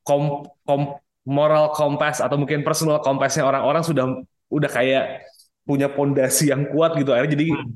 kom, 0.00 0.48
kom, 0.64 0.96
moral 1.28 1.76
kompas 1.76 2.24
atau 2.24 2.40
mungkin 2.40 2.64
personal 2.64 3.04
kompasnya 3.04 3.44
orang-orang 3.44 3.84
sudah 3.84 4.04
udah 4.48 4.70
kayak 4.72 5.28
punya 5.68 5.92
pondasi 5.92 6.48
yang 6.56 6.64
kuat 6.72 6.96
gitu, 6.96 7.12
akhirnya 7.12 7.36
jadi 7.36 7.52
hmm. 7.52 7.68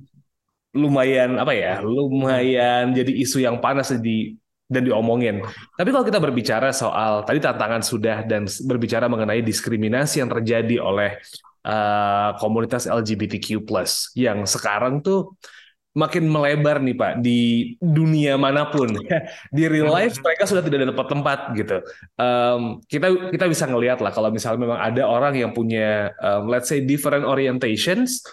lumayan 0.81 1.37
apa 1.37 1.53
ya, 1.53 1.85
lumayan 1.85 2.97
jadi 2.97 3.13
isu 3.13 3.45
yang 3.45 3.61
panas 3.61 3.93
di 4.01 4.41
dan 4.65 4.89
diomongin. 4.89 5.45
Tapi 5.77 5.93
kalau 5.93 6.09
kita 6.09 6.17
berbicara 6.17 6.73
soal 6.73 7.29
tadi 7.29 7.45
tantangan 7.45 7.85
sudah 7.85 8.25
dan 8.25 8.49
berbicara 8.49 9.05
mengenai 9.05 9.45
diskriminasi 9.45 10.25
yang 10.25 10.33
terjadi 10.33 10.81
oleh 10.81 11.21
uh, 11.65 12.37
komunitas 12.39 12.87
LGBTQ+ 12.87 13.65
yang 14.15 14.45
sekarang 14.45 15.01
tuh 15.01 15.35
makin 15.95 16.27
melebar 16.27 16.83
nih 16.83 16.97
Pak 16.99 17.13
di 17.23 17.75
dunia 17.79 18.35
mana 18.35 18.67
pun 18.67 18.91
di 19.57 19.63
real 19.71 19.89
hmm. 19.91 19.97
life 19.97 20.17
mereka 20.21 20.43
sudah 20.45 20.63
tidak 20.63 20.83
ada 20.83 20.89
tempat 20.91 21.07
tempat 21.07 21.39
gitu 21.55 21.77
um, 22.19 22.83
kita 22.91 23.31
kita 23.31 23.47
bisa 23.47 23.65
ngelihat 23.71 24.03
lah 24.03 24.11
kalau 24.11 24.35
misalnya 24.35 24.59
memang 24.59 24.81
ada 24.83 25.07
orang 25.07 25.39
yang 25.39 25.55
punya 25.55 26.11
um, 26.19 26.51
let's 26.51 26.67
say 26.67 26.83
different 26.83 27.23
orientations 27.23 28.27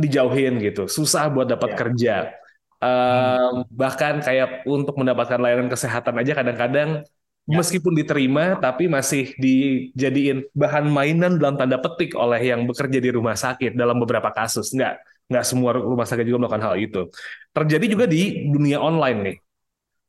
dijauhin 0.00 0.56
gitu 0.64 0.88
susah 0.88 1.28
buat 1.28 1.44
dapat 1.44 1.76
yeah. 1.76 1.78
kerja 1.78 2.16
um, 2.80 3.64
bahkan 3.72 4.20
kayak 4.20 4.64
untuk 4.68 4.96
mendapatkan 4.96 5.38
layanan 5.40 5.70
kesehatan 5.70 6.14
aja 6.20 6.32
kadang-kadang. 6.36 7.04
Meskipun 7.46 7.94
diterima 7.94 8.58
tapi 8.58 8.90
masih 8.90 9.32
dijadiin 9.38 10.50
bahan 10.50 10.90
mainan 10.90 11.38
dalam 11.38 11.54
tanda 11.54 11.78
petik 11.78 12.18
oleh 12.18 12.42
yang 12.42 12.66
bekerja 12.66 12.98
di 12.98 13.10
rumah 13.14 13.38
sakit 13.38 13.78
dalam 13.78 14.02
beberapa 14.02 14.34
kasus. 14.34 14.74
Nggak 14.74 15.00
nggak 15.26 15.44
semua 15.46 15.74
rumah 15.74 16.06
sakit 16.06 16.26
juga 16.26 16.46
melakukan 16.46 16.64
hal 16.66 16.74
itu. 16.78 17.06
Terjadi 17.54 17.86
juga 17.86 18.04
di 18.10 18.50
dunia 18.50 18.82
online 18.82 19.18
nih. 19.22 19.36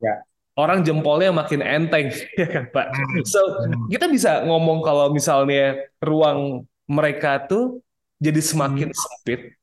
Ya. 0.02 0.14
Orang 0.58 0.82
jempolnya 0.82 1.30
makin 1.30 1.62
enteng 1.62 2.10
ya 2.40 2.46
kan 2.50 2.66
pak? 2.74 2.90
So 3.22 3.38
kita 3.86 4.10
bisa 4.10 4.42
ngomong 4.42 4.82
kalau 4.82 5.14
misalnya 5.14 5.78
ruang 6.02 6.66
mereka 6.90 7.46
tuh 7.46 7.78
jadi 8.18 8.42
semakin 8.42 8.90
hmm. 8.90 8.98
sempit 8.98 9.57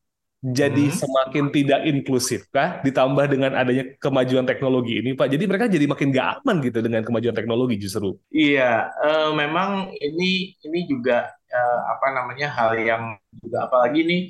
jadi 0.45 0.93
hmm. 0.93 0.97
semakin 1.01 1.45
tidak 1.49 1.81
inklusif 1.89 2.45
kah 2.53 2.77
ditambah 2.85 3.25
dengan 3.25 3.57
adanya 3.57 3.97
kemajuan 3.97 4.45
teknologi 4.45 5.01
ini 5.01 5.17
Pak. 5.17 5.33
Jadi 5.33 5.43
mereka 5.49 5.65
jadi 5.65 5.89
makin 5.89 6.13
gak 6.13 6.45
aman 6.45 6.61
gitu 6.61 6.85
dengan 6.85 7.01
kemajuan 7.01 7.33
teknologi 7.33 7.81
justru. 7.81 8.13
Iya, 8.29 8.93
uh, 9.01 9.33
memang 9.33 9.89
ini 9.97 10.53
ini 10.61 10.79
juga 10.85 11.33
uh, 11.49 11.79
apa 11.97 12.07
namanya 12.13 12.53
hal 12.53 12.77
yang 12.77 13.17
juga 13.41 13.65
apalagi 13.65 14.05
nih 14.05 14.21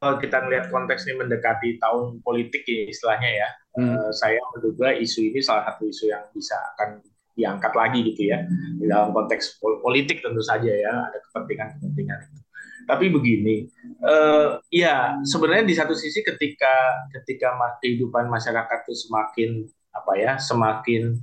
kalau 0.00 0.16
kita 0.16 0.40
melihat 0.48 0.72
konteks 0.72 1.04
ini 1.04 1.20
mendekati 1.20 1.76
tahun 1.76 2.24
politik 2.24 2.64
ya 2.64 2.88
istilahnya 2.88 3.30
ya. 3.44 3.48
Hmm. 3.76 3.92
Uh, 3.92 4.10
saya 4.16 4.40
menduga 4.56 4.96
isu 4.96 5.20
ini 5.36 5.44
salah 5.44 5.68
satu 5.68 5.84
isu 5.84 6.08
yang 6.08 6.24
bisa 6.32 6.56
akan 6.72 7.04
diangkat 7.32 7.72
lagi 7.72 8.00
gitu 8.12 8.28
ya 8.28 8.44
dalam 8.84 9.16
konteks 9.16 9.56
politik 9.60 10.20
tentu 10.20 10.44
saja 10.44 10.68
ya 10.68 10.92
ada 11.08 11.16
kepentingan-kepentingan 11.16 12.28
itu 12.28 12.41
tapi 12.86 13.08
begini, 13.08 13.68
uh, 14.02 14.58
ya 14.68 15.18
sebenarnya 15.22 15.64
di 15.66 15.74
satu 15.74 15.94
sisi 15.94 16.20
ketika 16.20 17.06
ketika 17.14 17.54
kehidupan 17.78 18.26
masyarakat 18.26 18.78
itu 18.88 18.94
semakin 19.08 19.50
apa 19.92 20.12
ya, 20.18 20.32
semakin 20.40 21.16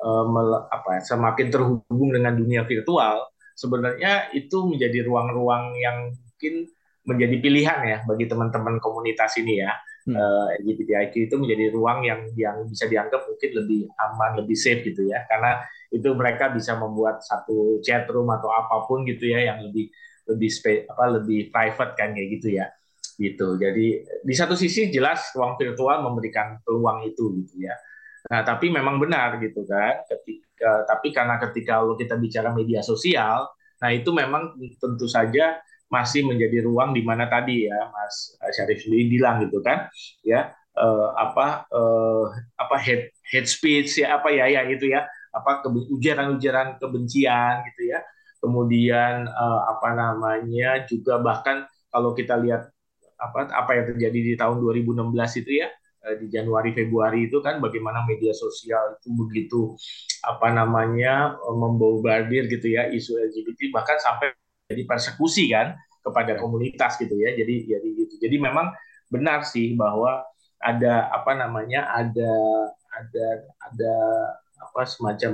uh, 0.00 0.24
mele, 0.28 0.58
apa 0.70 1.00
ya, 1.00 1.02
semakin 1.02 1.46
terhubung 1.50 2.10
dengan 2.12 2.36
dunia 2.36 2.62
virtual, 2.68 3.26
sebenarnya 3.56 4.30
itu 4.36 4.68
menjadi 4.68 5.04
ruang-ruang 5.08 5.74
yang 5.80 6.12
mungkin 6.14 6.54
menjadi 7.06 7.36
pilihan 7.38 7.80
ya 7.86 7.98
bagi 8.02 8.26
teman-teman 8.26 8.82
komunitas 8.82 9.38
ini 9.38 9.62
ya. 9.62 9.72
Hmm. 10.06 10.14
Uh, 10.14 10.46
LGBTIQ 10.62 11.14
itu 11.26 11.34
menjadi 11.34 11.74
ruang 11.74 12.06
yang 12.06 12.30
yang 12.38 12.62
bisa 12.70 12.86
dianggap 12.86 13.26
mungkin 13.26 13.50
lebih 13.58 13.90
aman, 13.98 14.38
lebih 14.38 14.54
safe 14.54 14.86
gitu 14.86 15.10
ya, 15.10 15.26
karena 15.26 15.66
itu 15.92 16.08
mereka 16.14 16.50
bisa 16.50 16.74
membuat 16.78 17.22
satu 17.22 17.78
chat 17.82 18.06
room 18.10 18.30
atau 18.32 18.50
apa 18.50 18.86
pun 18.86 19.06
gitu 19.06 19.30
ya 19.30 19.52
yang 19.52 19.62
lebih 19.66 19.90
lebih 20.26 20.50
apa 20.90 21.04
lebih 21.20 21.40
private 21.54 21.92
kan 21.94 22.14
kayak 22.14 22.28
gitu 22.38 22.48
ya. 22.58 22.66
Gitu. 23.16 23.48
Jadi 23.56 23.86
di 24.26 24.34
satu 24.36 24.52
sisi 24.52 24.92
jelas 24.92 25.32
ruang 25.32 25.56
virtual 25.56 26.04
memberikan 26.04 26.60
peluang 26.66 27.06
itu 27.08 27.32
gitu 27.42 27.64
ya. 27.64 27.74
Nah 28.26 28.42
tapi 28.42 28.68
memang 28.68 28.98
benar 28.98 29.38
gitu 29.38 29.62
kan 29.64 30.02
ketika 30.10 30.86
tapi 30.88 31.08
karena 31.14 31.36
ketika 31.38 31.84
kita 31.94 32.14
bicara 32.18 32.50
media 32.50 32.80
sosial 32.82 33.46
nah 33.76 33.92
itu 33.92 34.08
memang 34.08 34.56
tentu 34.80 35.04
saja 35.04 35.60
masih 35.86 36.26
menjadi 36.26 36.64
ruang 36.66 36.96
di 36.96 37.04
mana 37.04 37.28
tadi 37.30 37.68
ya 37.68 37.92
Mas 37.92 38.34
Syarif 38.56 38.82
sendiri 38.82 39.20
bilang 39.20 39.44
gitu 39.46 39.62
kan 39.62 39.86
ya 40.26 40.50
eh, 40.74 41.08
apa 41.14 41.68
eh, 41.70 42.24
apa 42.58 42.76
head 42.82 43.02
head 43.30 43.46
speech 43.46 44.02
ya 44.02 44.18
apa 44.18 44.32
ya 44.32 44.48
ya 44.50 44.66
itu 44.66 44.90
ya 44.90 45.06
apa 45.36 45.68
ujaran-ujaran 45.68 46.80
kebencian 46.80 47.60
gitu 47.72 47.92
ya. 47.92 48.00
Kemudian 48.40 49.28
uh, 49.28 49.60
apa 49.76 49.92
namanya 49.92 50.84
juga 50.88 51.20
bahkan 51.20 51.68
kalau 51.92 52.16
kita 52.16 52.36
lihat 52.40 52.72
apa 53.16 53.48
apa 53.48 53.70
yang 53.72 53.86
terjadi 53.96 54.18
di 54.32 54.34
tahun 54.36 54.60
2016 54.60 55.40
itu 55.44 55.50
ya 55.64 55.68
uh, 56.04 56.14
di 56.20 56.26
Januari 56.28 56.72
Februari 56.72 57.28
itu 57.28 57.40
kan 57.40 57.60
bagaimana 57.60 58.04
media 58.04 58.36
sosial 58.36 59.00
itu 59.00 59.08
begitu 59.16 59.60
apa 60.24 60.52
namanya 60.52 61.36
uh, 61.40 61.56
membombardir 61.56 62.48
gitu 62.48 62.76
ya 62.76 62.88
isu 62.92 63.16
LGBT 63.32 63.72
bahkan 63.72 63.96
sampai 64.00 64.36
jadi 64.68 64.82
persekusi 64.84 65.48
kan 65.48 65.76
kepada 66.06 66.38
komunitas 66.38 67.00
gitu 67.02 67.18
ya. 67.18 67.34
Jadi 67.34 67.66
jadi 67.66 67.88
gitu. 67.98 68.14
Jadi 68.22 68.36
memang 68.38 68.70
benar 69.10 69.42
sih 69.42 69.74
bahwa 69.74 70.22
ada 70.62 71.10
apa 71.10 71.32
namanya 71.34 71.90
ada 71.90 72.32
ada 72.94 73.26
ada 73.60 73.94
apa 74.76 74.84
semacam 74.84 75.32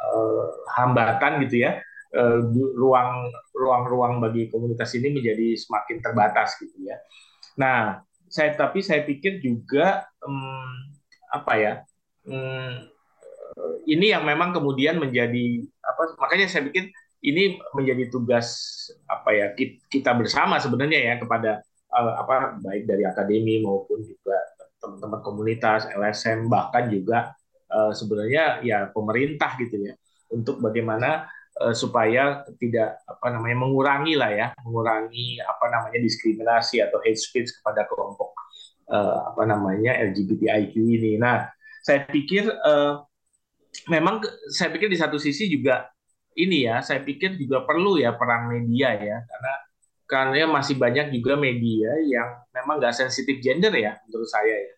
uh, 0.00 0.48
hambatan 0.72 1.44
gitu 1.44 1.68
ya 1.68 1.84
Eh, 2.08 2.40
ruang 2.72 3.28
ruang-ruang 3.52 4.16
bagi 4.16 4.48
komunitas 4.48 4.96
ini 4.96 5.12
menjadi 5.12 5.52
semakin 5.60 6.00
terbatas 6.00 6.56
gitu 6.56 6.88
ya. 6.88 6.96
Nah, 7.60 8.00
saya 8.32 8.56
tapi 8.56 8.80
saya 8.80 9.04
pikir 9.04 9.44
juga 9.44 10.08
um, 10.24 10.88
apa 11.28 11.52
ya 11.60 11.72
um, 12.24 12.88
ini 13.84 14.08
yang 14.08 14.24
memang 14.24 14.56
kemudian 14.56 14.96
menjadi 14.96 15.68
apa 15.84 16.16
makanya 16.16 16.48
saya 16.48 16.64
pikir 16.72 16.88
ini 17.20 17.60
menjadi 17.76 18.08
tugas 18.08 18.56
apa 19.04 19.28
ya 19.36 19.46
kita 19.92 20.16
bersama 20.16 20.56
sebenarnya 20.56 21.12
ya 21.12 21.14
kepada 21.20 21.60
uh, 21.92 22.24
apa 22.24 22.56
baik 22.56 22.88
dari 22.88 23.04
akademi 23.04 23.60
maupun 23.60 24.00
juga 24.00 24.36
teman-teman 24.80 25.20
komunitas 25.20 25.84
LSM 25.92 26.48
bahkan 26.48 26.88
juga 26.88 27.36
uh, 27.72 27.92
sebenarnya 27.92 28.64
ya 28.64 28.88
pemerintah 28.90 29.56
gitu 29.60 29.76
ya 29.80 29.94
untuk 30.28 30.60
bagaimana 30.60 31.28
uh, 31.60 31.74
supaya 31.74 32.44
tidak 32.60 33.00
apa 33.04 33.26
namanya 33.32 33.56
mengurangi 33.64 34.14
lah 34.14 34.30
ya 34.32 34.46
mengurangi 34.64 35.40
apa 35.40 35.66
namanya 35.72 35.98
diskriminasi 36.00 36.84
atau 36.84 37.00
hate 37.04 37.20
speech 37.20 37.50
kepada 37.60 37.88
kelompok 37.88 38.36
uh, 38.92 39.32
apa 39.32 39.42
namanya 39.44 39.96
LGBTIQ 40.10 40.74
ini. 40.74 41.20
Nah, 41.20 41.48
saya 41.84 42.04
pikir 42.08 42.48
uh, 42.48 43.04
memang 43.88 44.24
saya 44.50 44.72
pikir 44.72 44.88
di 44.88 44.98
satu 44.98 45.20
sisi 45.20 45.46
juga 45.48 45.88
ini 46.38 46.66
ya, 46.68 46.80
saya 46.80 47.04
pikir 47.04 47.36
juga 47.36 47.66
perlu 47.66 48.00
ya 48.00 48.14
peran 48.16 48.48
media 48.48 48.94
ya 48.96 49.18
karena 49.22 49.54
karena 50.08 50.48
masih 50.48 50.80
banyak 50.80 51.12
juga 51.12 51.36
media 51.36 51.92
yang 52.08 52.40
memang 52.56 52.80
nggak 52.80 52.96
sensitif 52.96 53.44
gender 53.44 53.72
ya 53.76 54.00
menurut 54.08 54.28
saya 54.28 54.56
ya. 54.56 54.74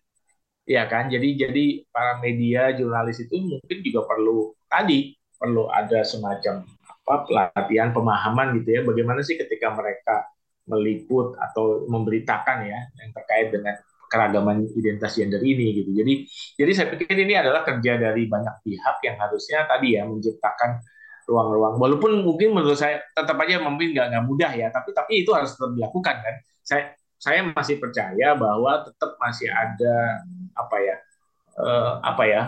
Ya 0.71 0.87
kan, 0.87 1.11
jadi 1.11 1.27
jadi 1.35 1.83
para 1.91 2.23
media 2.23 2.71
jurnalis 2.71 3.19
itu 3.19 3.35
mungkin 3.35 3.77
juga 3.83 4.07
perlu 4.07 4.55
tadi 4.71 5.11
perlu 5.35 5.67
ada 5.67 5.99
semacam 6.07 6.63
apa 6.87 7.15
pelatihan 7.27 7.91
pemahaman 7.91 8.55
gitu 8.61 8.79
ya 8.79 8.81
bagaimana 8.87 9.19
sih 9.25 9.35
ketika 9.35 9.73
mereka 9.75 10.31
meliput 10.69 11.35
atau 11.35 11.83
memberitakan 11.91 12.71
ya 12.71 12.79
yang 13.03 13.09
terkait 13.11 13.51
dengan 13.51 13.75
keragaman 14.11 14.63
identitas 14.75 15.15
gender 15.19 15.43
ini 15.43 15.83
gitu. 15.83 15.91
Jadi 15.91 16.13
jadi 16.55 16.71
saya 16.71 16.87
pikir 16.95 17.15
ini 17.19 17.35
adalah 17.35 17.67
kerja 17.67 17.99
dari 17.99 18.27
banyak 18.31 18.63
pihak 18.63 18.95
yang 19.03 19.15
harusnya 19.19 19.67
tadi 19.67 19.99
ya 19.99 20.07
menciptakan 20.07 20.83
ruang-ruang. 21.27 21.79
Walaupun 21.79 22.23
mungkin 22.23 22.55
menurut 22.55 22.79
saya 22.79 22.99
tetap 23.15 23.39
aja 23.39 23.59
mungkin 23.59 23.91
nggak 23.95 24.23
mudah 24.27 24.51
ya, 24.51 24.67
tapi 24.71 24.91
tapi 24.91 25.23
itu 25.23 25.31
harus 25.35 25.55
tetap 25.55 25.71
dilakukan 25.75 26.15
kan. 26.19 26.35
Saya 26.63 26.83
saya 27.21 27.45
masih 27.45 27.77
percaya 27.77 28.33
bahwa 28.33 28.81
tetap 28.81 29.13
masih 29.21 29.45
ada 29.53 30.25
apa 30.57 30.77
ya 30.81 30.95
uh, 31.61 32.01
apa 32.01 32.23
ya 32.25 32.41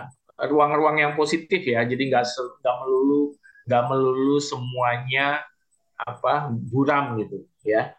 ruang-ruang 0.50 0.98
yang 0.98 1.12
positif 1.14 1.62
ya. 1.62 1.86
Jadi 1.86 2.10
nggak 2.10 2.26
nggak 2.58 2.76
melulu 2.82 3.38
nggak 3.70 3.84
melulu 3.86 4.36
semuanya 4.42 5.46
apa 5.94 6.50
buram 6.50 7.16
gitu 7.22 7.46
ya 7.62 7.94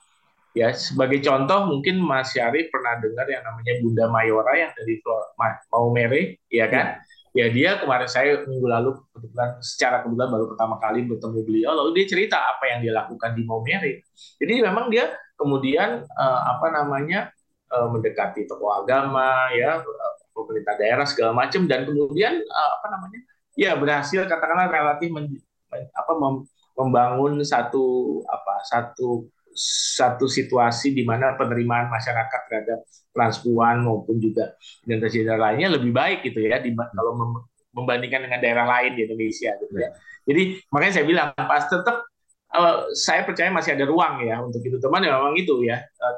Ya, 0.55 0.71
sebagai 0.71 1.19
contoh 1.19 1.67
mungkin 1.67 1.99
Mas 1.99 2.31
Syarif 2.31 2.71
pernah 2.71 2.95
dengar 2.95 3.27
yang 3.27 3.43
namanya 3.43 3.75
Bunda 3.83 4.07
Mayora 4.07 4.55
yang 4.55 4.71
dari 4.71 5.03
Maumere, 5.67 6.39
ya 6.47 6.71
kan? 6.71 7.03
Ya. 7.35 7.51
ya 7.51 7.51
dia 7.51 7.69
kemarin 7.83 8.07
saya 8.07 8.39
minggu 8.47 8.63
lalu 8.63 8.95
kebetulan 9.11 9.59
secara 9.59 10.07
kebetulan 10.07 10.31
baru 10.31 10.45
pertama 10.55 10.79
kali 10.79 11.03
bertemu 11.11 11.39
beliau, 11.43 11.71
lalu 11.75 11.99
dia 11.99 12.05
cerita 12.07 12.39
apa 12.39 12.71
yang 12.71 12.79
dia 12.87 12.95
lakukan 12.95 13.35
di 13.35 13.43
Maumere. 13.43 14.07
Jadi 14.39 14.53
memang 14.63 14.87
dia 14.87 15.11
kemudian 15.35 16.03
uh, 16.03 16.41
apa 16.55 16.67
namanya 16.71 17.31
uh, 17.71 17.87
mendekati 17.91 18.47
tokoh 18.47 18.83
agama, 18.83 19.51
ya 19.55 19.83
pemerintah 20.35 20.75
daerah 20.75 21.05
segala 21.07 21.31
macam 21.31 21.63
dan 21.67 21.87
kemudian 21.87 22.43
uh, 22.43 22.69
apa 22.81 22.87
namanya 22.91 23.19
ya 23.55 23.75
berhasil 23.79 24.27
katakanlah 24.27 24.67
relatif 24.67 25.07
men, 25.11 25.31
apa 25.71 26.11
mem, 26.19 26.43
membangun 26.75 27.39
satu 27.43 28.19
apa 28.27 28.53
satu 28.67 29.31
satu 29.95 30.27
situasi 30.27 30.91
di 30.91 31.07
mana 31.07 31.39
penerimaan 31.39 31.87
masyarakat 31.87 32.41
terhadap 32.51 32.83
transpuan 33.15 33.87
maupun 33.87 34.19
juga 34.19 34.51
identitas 34.83 35.15
gender 35.15 35.39
lainnya 35.39 35.71
lebih 35.79 35.95
baik 35.95 36.27
gitu 36.27 36.43
ya 36.43 36.59
di, 36.59 36.75
kalau 36.75 37.39
membandingkan 37.71 38.27
dengan 38.27 38.39
daerah 38.43 38.67
lain 38.67 38.99
di 38.99 39.01
Indonesia 39.07 39.55
gitu 39.55 39.75
ya. 39.79 39.95
Jadi 40.27 40.59
makanya 40.67 40.93
saya 40.99 41.05
bilang 41.07 41.27
pas 41.31 41.63
tetap 41.63 42.03
uh, 42.55 42.77
saya 42.95 43.27
percaya 43.27 43.51
masih 43.51 43.75
ada 43.75 43.85
ruang 43.85 44.23
ya 44.23 44.39
untuk 44.41 44.63
itu. 44.63 44.79
Teman 44.79 45.03
ya 45.03 45.15
memang 45.19 45.35
itu 45.35 45.61
ya 45.63 45.79
uh, 45.79 46.13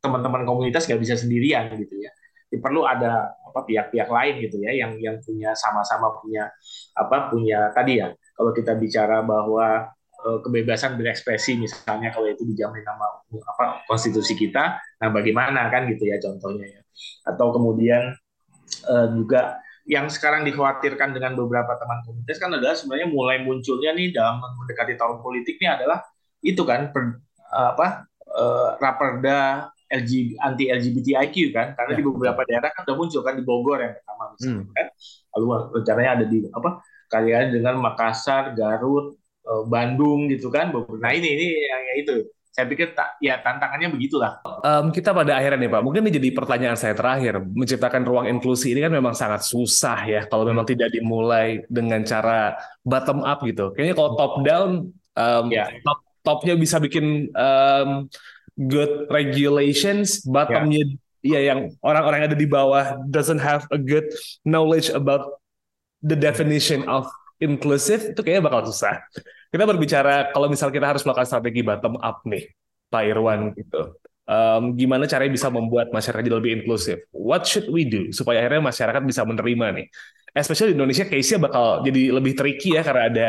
teman-teman 0.00 0.46
komunitas 0.48 0.86
nggak 0.88 1.00
bisa 1.02 1.14
sendirian 1.18 1.74
gitu 1.76 1.98
ya. 2.00 2.10
Jadi 2.50 2.58
perlu 2.58 2.82
ada 2.82 3.30
apa 3.50 3.66
pihak-pihak 3.66 4.08
lain 4.10 4.34
gitu 4.46 4.62
ya 4.62 4.70
yang 4.74 4.98
yang 5.02 5.18
punya 5.22 5.54
sama-sama 5.58 6.14
punya 6.22 6.50
apa 6.94 7.30
punya 7.30 7.74
tadi 7.74 7.98
ya. 7.98 8.14
Kalau 8.34 8.54
kita 8.54 8.78
bicara 8.78 9.22
bahwa 9.22 9.90
Eh, 10.20 10.38
kebebasan 10.44 11.00
berekspresi 11.00 11.56
misalnya 11.56 12.12
kalau 12.12 12.28
itu 12.28 12.44
dijamin 12.44 12.84
nama 12.84 13.24
apa 13.24 13.80
konstitusi 13.88 14.36
kita 14.36 14.76
nah 15.00 15.08
bagaimana 15.08 15.72
kan 15.72 15.88
gitu 15.88 16.04
ya 16.04 16.20
contohnya 16.20 16.68
ya. 16.68 16.80
Atau 17.24 17.56
kemudian 17.56 18.12
juga 19.16 19.56
yang 19.90 20.06
sekarang 20.06 20.46
dikhawatirkan 20.46 21.10
dengan 21.10 21.34
beberapa 21.34 21.74
teman 21.74 21.98
komunitas 22.06 22.38
kan 22.38 22.54
adalah 22.54 22.78
sebenarnya 22.78 23.10
mulai 23.10 23.42
munculnya 23.42 23.90
nih 23.90 24.14
dalam 24.14 24.38
mendekati 24.38 24.94
tahun 24.94 25.18
politik 25.18 25.58
ini 25.58 25.66
adalah 25.66 25.98
itu 26.46 26.62
kan 26.62 26.94
per, 26.94 27.18
apa 27.50 28.06
uh, 28.30 28.78
raperda 28.78 29.66
LG, 29.90 30.38
anti 30.38 30.70
LGBTIQ 30.70 31.50
kan 31.50 31.74
karena 31.74 31.92
ya. 31.92 31.98
di 31.98 32.02
beberapa 32.06 32.40
daerah 32.46 32.70
kan 32.70 32.86
sudah 32.86 32.96
muncul 32.96 33.20
kan 33.26 33.34
di 33.34 33.42
Bogor 33.42 33.82
yang 33.82 33.98
pertama 33.98 34.30
misalnya 34.30 34.62
hmm. 34.62 34.74
kan 34.78 34.86
lalu 35.34 35.46
rencananya 35.74 36.10
ada 36.14 36.24
di 36.30 36.38
apa 36.46 36.70
kalian 37.10 37.46
dengan 37.50 37.74
Makassar 37.82 38.54
Garut 38.54 39.18
Eh, 39.40 39.64
Bandung 39.66 40.28
gitu 40.28 40.52
kan. 40.52 40.68
Nah 40.70 41.10
ini 41.16 41.28
ini 41.34 41.46
yang 41.48 41.82
ya 41.88 41.94
itu. 41.98 42.16
Saya 42.50 42.66
pikir 42.66 42.98
tak, 42.98 43.14
ya 43.22 43.38
tantangannya 43.38 43.94
begitulah. 43.94 44.42
Um, 44.66 44.90
kita 44.90 45.14
pada 45.14 45.38
akhirnya 45.38 45.66
nih 45.66 45.70
Pak, 45.70 45.82
mungkin 45.86 46.02
ini 46.02 46.12
jadi 46.18 46.28
pertanyaan 46.34 46.74
saya 46.74 46.98
terakhir. 46.98 47.38
Menciptakan 47.38 48.02
ruang 48.02 48.26
inklusi 48.26 48.74
ini 48.74 48.82
kan 48.82 48.90
memang 48.90 49.14
sangat 49.14 49.46
susah 49.46 50.02
ya 50.02 50.26
kalau 50.26 50.42
memang 50.42 50.66
tidak 50.66 50.90
dimulai 50.90 51.62
dengan 51.70 52.02
cara 52.02 52.58
bottom 52.82 53.22
up 53.22 53.38
gitu. 53.46 53.70
Kayaknya 53.70 53.94
kalau 53.94 54.10
top 54.18 54.34
down, 54.42 54.70
um, 55.14 55.44
ya. 55.46 55.70
top 55.86 55.98
topnya 56.20 56.54
bisa 56.58 56.76
bikin 56.82 57.32
um, 57.32 58.10
good 58.68 59.08
regulations, 59.08 60.20
bottomnya 60.26 60.84
ya. 61.22 61.38
ya 61.38 61.54
yang 61.54 61.60
orang-orang 61.80 62.24
yang 62.24 62.28
ada 62.34 62.38
di 62.38 62.48
bawah 62.48 62.98
doesn't 63.08 63.40
have 63.40 63.64
a 63.72 63.78
good 63.80 64.10
knowledge 64.44 64.92
about 64.92 65.40
the 66.02 66.16
definition 66.16 66.84
of 66.88 67.08
inclusive 67.40 68.12
itu 68.12 68.20
kayaknya 68.20 68.44
bakal 68.46 68.68
susah. 68.68 69.00
Kita 69.50 69.64
berbicara 69.66 70.30
kalau 70.30 70.46
misal 70.46 70.70
kita 70.70 70.86
harus 70.86 71.02
melakukan 71.02 71.26
strategi 71.26 71.60
bottom 71.66 71.98
up 71.98 72.22
nih, 72.28 72.46
Pak 72.86 73.02
Irwan 73.02 73.50
gitu. 73.56 73.98
Um, 74.30 74.78
gimana 74.78 75.10
caranya 75.10 75.34
bisa 75.34 75.50
membuat 75.50 75.90
masyarakat 75.90 76.22
jadi 76.22 76.38
lebih 76.38 76.62
inklusif? 76.62 77.02
What 77.10 77.50
should 77.50 77.66
we 77.66 77.82
do 77.82 78.14
supaya 78.14 78.46
akhirnya 78.46 78.70
masyarakat 78.70 79.02
bisa 79.02 79.26
menerima 79.26 79.66
nih? 79.74 79.86
Especially 80.30 80.70
di 80.70 80.78
Indonesia, 80.78 81.02
case-nya 81.02 81.50
bakal 81.50 81.82
jadi 81.82 82.14
lebih 82.14 82.38
tricky 82.38 82.78
ya 82.78 82.86
karena 82.86 83.10
ada 83.10 83.28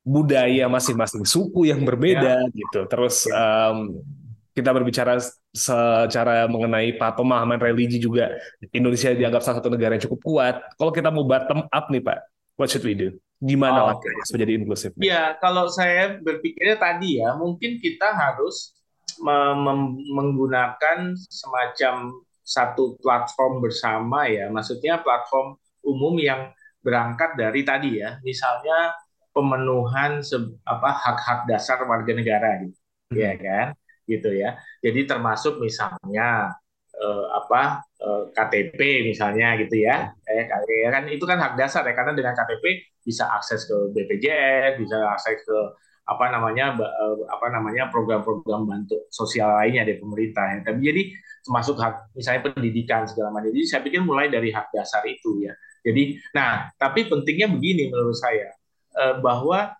budaya 0.00 0.72
masing-masing 0.72 1.28
suku 1.28 1.68
yang 1.68 1.84
berbeda 1.84 2.48
ya. 2.48 2.56
gitu. 2.56 2.80
Terus 2.88 3.28
um, 3.28 4.00
kita 4.52 4.72
berbicara 4.72 5.20
secara 5.52 6.48
mengenai 6.48 6.96
pemahaman 6.96 7.60
religi 7.60 8.00
juga 8.00 8.32
Indonesia 8.72 9.12
dianggap 9.12 9.40
salah 9.44 9.60
satu 9.60 9.68
negara 9.68 9.96
yang 9.96 10.04
cukup 10.08 10.20
kuat. 10.24 10.54
Kalau 10.80 10.92
kita 10.92 11.08
mau 11.12 11.28
bottom 11.28 11.68
up 11.68 11.92
nih 11.92 12.00
Pak, 12.00 12.18
what 12.56 12.68
should 12.72 12.84
we 12.84 12.96
do? 12.96 13.16
Gimana 13.42 13.82
oh, 13.82 13.86
langkahnya 13.90 14.22
supaya 14.22 14.46
jadi 14.46 14.54
inklusif? 14.54 14.94
Ya, 15.02 15.34
kalau 15.42 15.66
saya 15.66 16.14
berpikirnya 16.22 16.78
tadi 16.78 17.18
ya, 17.18 17.34
mungkin 17.34 17.82
kita 17.82 18.14
harus 18.14 18.70
menggunakan 19.18 21.18
semacam 21.26 22.22
satu 22.46 22.94
platform 23.02 23.58
bersama 23.58 24.30
ya, 24.30 24.46
maksudnya 24.46 25.02
platform 25.02 25.58
umum 25.82 26.14
yang 26.22 26.54
berangkat 26.86 27.34
dari 27.34 27.66
tadi 27.66 27.98
ya, 27.98 28.22
misalnya 28.22 28.94
pemenuhan 29.34 30.22
apa 30.62 30.90
hak-hak 30.94 31.50
dasar 31.50 31.82
warga 31.82 32.14
negara 32.14 32.62
gitu, 32.62 32.78
hmm. 33.10 33.18
ya 33.18 33.32
kan, 33.42 33.66
gitu 34.06 34.30
ya. 34.30 34.54
Jadi 34.78 35.06
termasuk 35.06 35.58
misalnya 35.58 36.54
eh, 36.96 37.26
apa 37.32 37.80
eh, 38.00 38.24
KTP 38.34 39.08
misalnya 39.08 39.56
gitu 39.60 39.76
ya, 39.80 40.12
eh 40.28 40.46
kan 40.92 41.04
itu 41.08 41.24
kan 41.24 41.38
hak 41.40 41.54
dasar 41.56 41.86
ya 41.88 41.94
karena 41.96 42.12
dengan 42.12 42.36
KTP 42.36 42.64
bisa 43.02 43.28
akses 43.32 43.66
ke 43.66 43.76
BPJS, 43.94 44.78
bisa 44.78 44.96
akses 45.12 45.42
ke 45.42 45.58
apa 46.02 46.34
namanya 46.34 46.74
eh, 46.78 47.16
apa 47.30 47.46
namanya 47.54 47.86
program-program 47.88 48.66
bantu 48.66 49.06
sosial 49.08 49.54
lainnya 49.62 49.86
dari 49.86 49.98
pemerintah. 50.02 50.44
Ya. 50.50 50.58
Tapi 50.66 50.80
jadi 50.82 51.02
termasuk 51.42 51.76
hak 51.78 52.14
misalnya 52.14 52.42
pendidikan 52.50 53.06
segala 53.06 53.30
macam. 53.30 53.50
Jadi 53.54 53.66
saya 53.66 53.80
pikir 53.86 54.02
mulai 54.02 54.26
dari 54.30 54.50
hak 54.50 54.74
dasar 54.74 55.02
itu 55.06 55.46
ya. 55.46 55.54
Jadi 55.82 56.18
nah 56.34 56.70
tapi 56.78 57.06
pentingnya 57.06 57.50
begini 57.50 57.90
menurut 57.90 58.18
saya 58.18 58.50
eh, 58.98 59.14
bahwa 59.22 59.74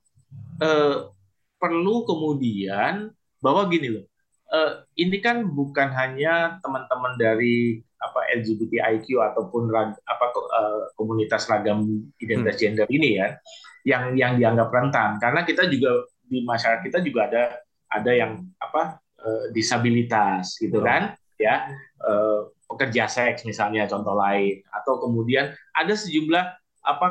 eh, 0.63 0.97
perlu 1.59 1.97
kemudian 2.07 3.11
bahwa 3.43 3.67
gini 3.67 3.99
loh. 3.99 4.07
Ini 5.01 5.17
kan 5.25 5.49
bukan 5.49 5.89
hanya 5.97 6.61
teman-teman 6.61 7.17
dari 7.17 7.81
apa 8.03 8.21
LGBTIQ 8.35 9.23
ataupun 9.23 9.71
rag, 9.71 9.95
apa 10.05 10.27
uh, 10.35 10.91
komunitas 10.99 11.47
ragam 11.47 11.87
identitas 12.19 12.59
hmm. 12.59 12.63
gender 12.63 12.87
ini 12.91 13.23
ya 13.23 13.29
yang 13.87 14.15
yang 14.19 14.33
dianggap 14.37 14.69
rentan 14.75 15.23
karena 15.23 15.47
kita 15.47 15.71
juga 15.71 16.07
di 16.27 16.43
masyarakat 16.43 16.83
kita 16.83 16.99
juga 17.01 17.31
ada 17.31 17.45
ada 17.89 18.13
yang 18.13 18.43
apa 18.59 18.99
uh, 19.23 19.45
disabilitas 19.55 20.59
gitu 20.59 20.83
oh. 20.83 20.85
kan 20.85 21.15
ya 21.39 21.71
uh, 22.03 22.51
pekerja 22.67 23.07
seks 23.07 23.47
misalnya 23.47 23.87
contoh 23.87 24.19
lain 24.19 24.63
atau 24.71 24.99
kemudian 25.03 25.55
ada 25.75 25.95
sejumlah 25.95 26.45
apa 26.83 27.07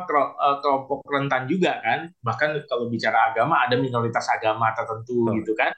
kelompok 0.60 1.00
rentan 1.08 1.48
juga 1.48 1.80
kan 1.80 2.12
bahkan 2.20 2.60
kalau 2.68 2.92
bicara 2.92 3.32
agama 3.32 3.64
ada 3.64 3.80
minoritas 3.80 4.28
agama 4.28 4.76
tertentu 4.76 5.32
oh. 5.32 5.36
gitu 5.40 5.56
kan 5.56 5.72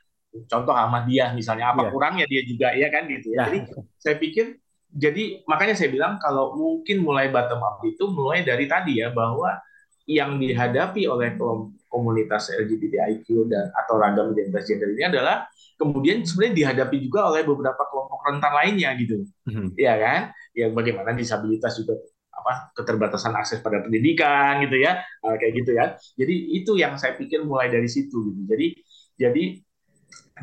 contoh 0.50 0.74
Ahmadiyah 0.74 1.38
misalnya 1.38 1.74
apa 1.74 1.88
yeah. 1.88 1.92
kurangnya 1.94 2.26
dia 2.26 2.42
juga 2.46 2.74
ya 2.74 2.88
kan 2.90 3.06
gitu 3.10 3.28
ya. 3.34 3.38
Yeah. 3.38 3.46
Jadi 3.48 3.58
saya 4.02 4.16
pikir 4.18 4.46
jadi 4.94 5.24
makanya 5.50 5.74
saya 5.74 5.90
bilang 5.90 6.22
kalau 6.22 6.54
mungkin 6.54 7.02
mulai 7.02 7.34
bottom 7.34 7.66
up 7.66 7.82
itu 7.82 8.06
mulai 8.14 8.46
dari 8.46 8.70
tadi 8.70 9.02
ya 9.02 9.10
bahwa 9.10 9.58
yang 10.06 10.36
dihadapi 10.36 11.08
oleh 11.08 11.40
komunitas 11.88 12.52
LGBTIQ 12.52 13.48
dan 13.48 13.72
atau 13.72 13.96
ragam 13.96 14.36
identitas 14.36 14.68
gender 14.68 14.92
ini 14.92 15.08
adalah 15.08 15.48
kemudian 15.80 16.28
sebenarnya 16.28 16.56
dihadapi 16.60 16.98
juga 17.00 17.32
oleh 17.32 17.48
beberapa 17.48 17.80
kelompok 17.88 18.20
rentan 18.28 18.54
lainnya 18.54 18.90
gitu, 19.00 19.24
hmm. 19.48 19.80
ya 19.80 19.96
kan? 19.96 20.22
Ya 20.52 20.68
bagaimana 20.76 21.16
disabilitas 21.16 21.80
juga 21.80 21.98
apa 22.34 22.76
keterbatasan 22.76 23.32
akses 23.40 23.64
pada 23.64 23.80
pendidikan 23.80 24.60
gitu 24.68 24.76
ya, 24.84 25.00
kayak 25.24 25.54
gitu 25.64 25.72
ya. 25.72 25.86
Jadi 26.20 26.36
itu 26.60 26.72
yang 26.76 27.00
saya 27.00 27.16
pikir 27.16 27.48
mulai 27.48 27.72
dari 27.72 27.88
situ 27.88 28.28
gitu. 28.28 28.42
Jadi 28.44 28.68
jadi 29.16 29.63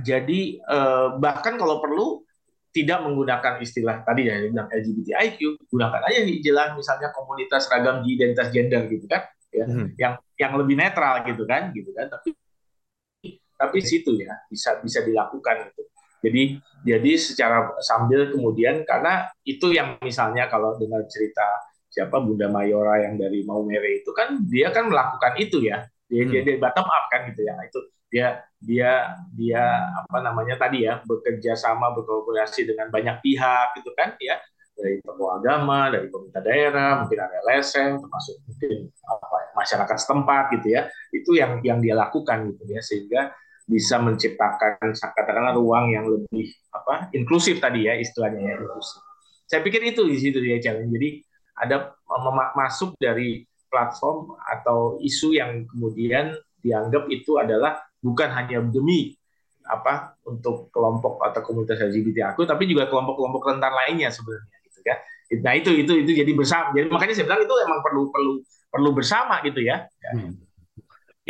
jadi 0.00 0.40
eh, 0.60 1.08
bahkan 1.20 1.56
kalau 1.60 1.78
perlu 1.78 2.24
tidak 2.70 3.02
menggunakan 3.02 3.58
istilah 3.58 4.06
tadi 4.06 4.30
ya 4.30 4.46
bilang 4.46 4.70
LGBTIQ, 4.70 5.66
gunakan 5.66 6.00
aja 6.06 6.22
jelas 6.38 6.68
misalnya 6.78 7.10
komunitas 7.10 7.66
ragam 7.66 8.06
identitas 8.06 8.48
gender 8.54 8.86
gitu 8.86 9.10
kan, 9.10 9.26
ya, 9.50 9.66
hmm. 9.66 9.98
yang 9.98 10.14
yang 10.38 10.52
lebih 10.54 10.78
netral 10.78 11.26
gitu 11.26 11.42
kan, 11.50 11.74
gitu 11.74 11.90
kan. 11.90 12.06
Tapi 12.06 12.30
tapi 13.60 13.78
situ 13.82 14.16
ya 14.16 14.38
bisa 14.46 14.78
bisa 14.80 15.02
dilakukan 15.02 15.68
itu. 15.68 15.82
Jadi 16.20 16.42
jadi 16.86 17.12
secara 17.18 17.74
sambil 17.82 18.30
kemudian 18.30 18.86
karena 18.86 19.28
itu 19.42 19.74
yang 19.74 19.98
misalnya 20.00 20.46
kalau 20.46 20.78
dengar 20.78 21.04
cerita 21.10 21.44
siapa 21.90 22.22
Bunda 22.22 22.46
Mayora 22.46 23.02
yang 23.02 23.18
dari 23.18 23.42
Maumere 23.42 24.00
itu 24.00 24.14
kan 24.14 24.38
dia 24.46 24.70
kan 24.70 24.86
melakukan 24.86 25.34
itu 25.42 25.58
ya 25.66 25.82
dia 26.10 26.22
hmm. 26.26 26.30
dia, 26.34 26.40
dia 26.42 26.56
bottom 26.58 26.86
up 26.90 27.04
kan 27.08 27.30
gitu 27.30 27.40
ya 27.46 27.54
itu 27.62 27.80
dia 28.10 28.26
dia 28.58 28.90
dia 29.38 29.62
apa 30.02 30.18
namanya 30.18 30.58
tadi 30.58 30.82
ya 30.82 30.98
bekerja 31.06 31.54
sama 31.54 31.94
berkolaborasi 31.94 32.66
dengan 32.66 32.90
banyak 32.90 33.22
pihak 33.22 33.78
gitu 33.78 33.94
kan 33.94 34.18
ya 34.18 34.36
dari 34.80 34.96
tokoh 35.04 35.36
agama, 35.36 35.92
dari 35.92 36.08
pemerintah 36.08 36.40
daerah, 36.40 36.90
mungkin 37.04 37.20
ada 37.20 37.36
LSM, 37.44 38.00
termasuk 38.00 38.34
mungkin 38.48 38.88
apa, 39.04 39.36
ya, 39.36 39.48
masyarakat 39.52 39.96
setempat 40.00 40.44
gitu 40.56 40.68
ya. 40.72 40.82
Itu 41.12 41.30
yang 41.36 41.60
yang 41.60 41.78
dia 41.84 41.92
lakukan 41.92 42.48
gitu 42.56 42.64
ya, 42.64 42.80
sehingga 42.80 43.36
bisa 43.68 44.00
menciptakan 44.02 44.96
katakanlah 44.98 45.54
ruang 45.54 45.94
yang 45.94 46.08
lebih 46.10 46.50
apa 46.74 47.06
inklusif 47.14 47.62
tadi 47.62 47.86
ya 47.86 47.94
istilahnya 47.94 48.40
ya 48.42 48.54
inklusif. 48.58 48.98
Saya 49.46 49.60
pikir 49.62 49.84
itu 49.86 50.02
di 50.08 50.16
situ 50.18 50.38
dia 50.42 50.58
challenge. 50.58 50.90
Jadi 50.90 51.08
ada 51.54 51.94
masuk 52.56 52.96
dari 52.98 53.46
platform 53.70 54.34
atau 54.42 54.98
isu 55.00 55.32
yang 55.38 55.64
kemudian 55.70 56.34
dianggap 56.60 57.08
itu 57.08 57.40
adalah 57.40 57.80
bukan 58.02 58.28
hanya 58.34 58.60
demi 58.60 59.14
apa 59.64 60.18
untuk 60.26 60.68
kelompok 60.74 61.22
atau 61.22 61.40
komunitas 61.46 61.78
LGBT 61.78 62.34
aku 62.34 62.42
tapi 62.44 62.66
juga 62.66 62.90
kelompok-kelompok 62.90 63.54
rentan 63.54 63.70
lainnya 63.70 64.10
sebenarnya 64.10 64.56
gitu 64.66 64.80
kan. 64.82 64.98
Nah 65.40 65.54
itu 65.54 65.70
itu 65.78 65.92
itu 66.02 66.10
jadi 66.10 66.32
bersama. 66.34 66.74
Jadi 66.74 66.90
makanya 66.90 67.14
saya 67.14 67.26
bilang 67.30 67.46
itu 67.46 67.54
emang 67.62 67.80
perlu 67.86 68.02
perlu 68.10 68.32
perlu 68.66 68.90
bersama 68.90 69.38
gitu 69.46 69.62
ya. 69.62 69.86
Hmm 70.10 70.50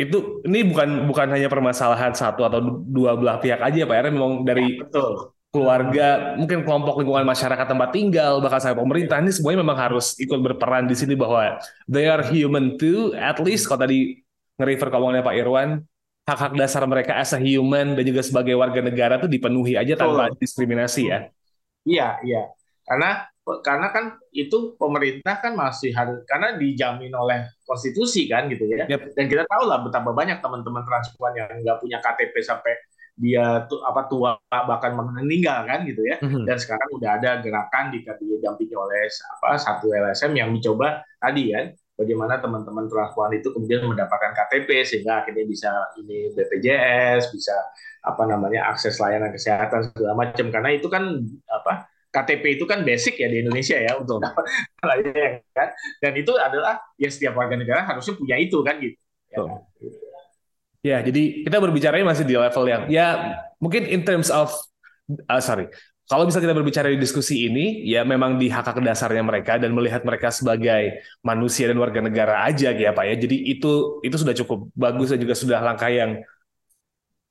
itu 0.01 0.41
ini 0.49 0.65
bukan 0.65 1.05
bukan 1.05 1.27
hanya 1.29 1.45
permasalahan 1.51 2.15
satu 2.15 2.41
atau 2.47 2.59
dua 2.87 3.13
belah 3.13 3.37
pihak 3.37 3.61
aja 3.61 3.85
Pak 3.85 3.97
Eren 4.01 4.13
memang 4.17 4.41
dari 4.41 4.79
ya, 4.79 4.87
betul. 4.87 5.35
Keluarga 5.51 6.39
mungkin 6.39 6.63
kelompok 6.63 7.03
lingkungan 7.03 7.27
masyarakat 7.27 7.67
tempat 7.67 7.89
tinggal 7.91 8.39
bahkan 8.39 8.63
sampai 8.63 8.79
pemerintah 8.79 9.19
ini 9.19 9.35
semuanya 9.35 9.59
memang 9.67 9.77
harus 9.77 10.15
ikut 10.15 10.39
berperan 10.39 10.87
di 10.87 10.95
sini 10.95 11.11
bahwa 11.11 11.59
they 11.91 12.07
are 12.07 12.23
human 12.23 12.79
too 12.79 13.11
at 13.19 13.35
least 13.43 13.67
kalau 13.67 13.83
tadi 13.83 14.23
nge-refer 14.55 14.87
ngomongnya 14.87 15.27
Pak 15.27 15.35
Irwan 15.35 15.83
hak-hak 16.23 16.53
dasar 16.55 16.87
mereka 16.87 17.19
as 17.19 17.35
a 17.35 17.39
human 17.41 17.99
dan 17.99 18.03
juga 18.07 18.23
sebagai 18.23 18.55
warga 18.55 18.79
negara 18.79 19.19
tuh 19.19 19.27
dipenuhi 19.27 19.75
aja 19.75 19.99
tanpa 19.99 20.31
diskriminasi 20.37 21.11
ya. 21.11 21.19
Iya, 21.81 22.21
iya. 22.23 22.41
Karena 22.85 23.25
karena 23.41 23.89
kan 23.89 24.21
itu 24.29 24.77
pemerintah 24.77 25.41
kan 25.41 25.57
masih 25.57 25.89
harus 25.97 26.21
karena 26.29 26.55
dijamin 26.55 27.09
oleh 27.09 27.49
konstitusi 27.65 28.29
kan 28.29 28.45
gitu 28.47 28.69
ya 28.69 28.85
yep. 28.85 29.17
dan 29.17 29.25
kita 29.25 29.49
tahu 29.49 29.65
lah 29.65 29.81
betapa 29.81 30.13
banyak 30.13 30.39
teman-teman 30.45 30.85
transpuan 30.85 31.33
yang 31.33 31.49
nggak 31.49 31.81
punya 31.81 31.97
KTP 32.05 32.37
sampai 32.45 32.77
dia 33.19 33.67
tuh 33.67 33.83
apa 33.83 34.07
tua 34.07 34.39
bahkan 34.49 34.95
meninggal 34.95 35.67
kan 35.67 35.83
gitu 35.83 36.01
ya 36.07 36.17
mm-hmm. 36.19 36.47
dan 36.47 36.57
sekarang 36.57 36.89
udah 36.95 37.09
ada 37.19 37.31
gerakan 37.43 37.91
di 37.91 38.01
didampingi 38.01 38.75
oleh 38.75 39.07
apa 39.07 39.59
satu 39.59 39.91
LSM 39.91 40.31
yang 40.33 40.49
mencoba 40.49 41.03
tadi 41.19 41.51
ya 41.51 41.69
bagaimana 41.99 42.41
teman-teman 42.41 42.89
transpuan 42.89 43.31
itu 43.37 43.53
kemudian 43.53 43.85
mendapatkan 43.85 44.33
KTP 44.33 44.69
sehingga 44.87 45.21
akhirnya 45.21 45.45
bisa 45.45 45.69
ini 46.01 46.33
BPJS 46.33 47.29
bisa 47.29 47.53
apa 48.01 48.23
namanya 48.25 48.73
akses 48.73 48.97
layanan 48.97 49.29
kesehatan 49.29 49.93
segala 49.93 50.17
macam 50.17 50.49
karena 50.49 50.69
itu 50.73 50.87
kan 50.89 51.21
apa 51.45 51.91
KTP 52.11 52.59
itu 52.59 52.65
kan 52.67 52.83
basic 52.83 53.21
ya 53.21 53.31
di 53.31 53.39
Indonesia 53.39 53.77
ya 53.79 53.95
untuk 53.95 54.19
kan 55.57 55.69
dan 56.01 56.13
itu 56.17 56.33
adalah 56.35 56.81
ya 56.99 57.07
setiap 57.07 57.37
warga 57.37 57.55
negara 57.55 57.87
harusnya 57.87 58.17
punya 58.17 58.35
itu 58.35 58.59
kan 58.65 58.81
gitu. 58.83 58.97
Ya, 59.31 59.47
kan? 59.47 59.63
Ya 60.81 61.01
jadi 61.05 61.45
kita 61.45 61.57
berbicara 61.61 62.01
masih 62.01 62.25
di 62.25 62.35
level 62.37 62.65
yang 62.65 62.83
ya 62.89 63.37
mungkin 63.61 63.85
in 63.85 64.01
terms 64.01 64.33
of 64.33 64.49
uh, 65.29 65.41
sorry 65.41 65.69
kalau 66.11 66.27
bisa 66.27 66.43
kita 66.43 66.51
berbicara 66.51 66.91
di 66.91 66.99
diskusi 66.99 67.47
ini, 67.47 67.87
ya 67.87 68.03
memang 68.03 68.35
di 68.35 68.51
hak 68.51 68.67
hak 68.67 68.83
dasarnya 68.83 69.23
mereka 69.23 69.55
dan 69.55 69.71
melihat 69.71 70.03
mereka 70.03 70.27
sebagai 70.27 70.99
manusia 71.23 71.71
dan 71.71 71.79
warga 71.79 72.03
negara 72.03 72.43
aja 72.43 72.75
ya 72.75 72.91
Pak 72.91 73.05
ya. 73.07 73.15
Jadi 73.15 73.47
itu 73.47 74.03
itu 74.03 74.15
sudah 74.19 74.35
cukup 74.35 74.67
bagus 74.75 75.15
dan 75.15 75.23
juga 75.23 75.39
sudah 75.39 75.63
langkah 75.63 75.87
yang 75.87 76.19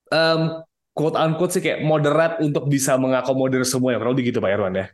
um, 0.09 0.65
quote 0.97 1.13
unquote 1.13 1.53
sih 1.53 1.61
kayak 1.61 1.85
moderat 1.85 2.41
untuk 2.41 2.73
bisa 2.73 2.97
mengakomodir 2.97 3.61
semua 3.69 3.93
ya 3.93 4.01
kalau 4.01 4.17
gitu 4.17 4.41
Pak 4.41 4.49
Irwan 4.49 4.73
ya. 4.73 4.87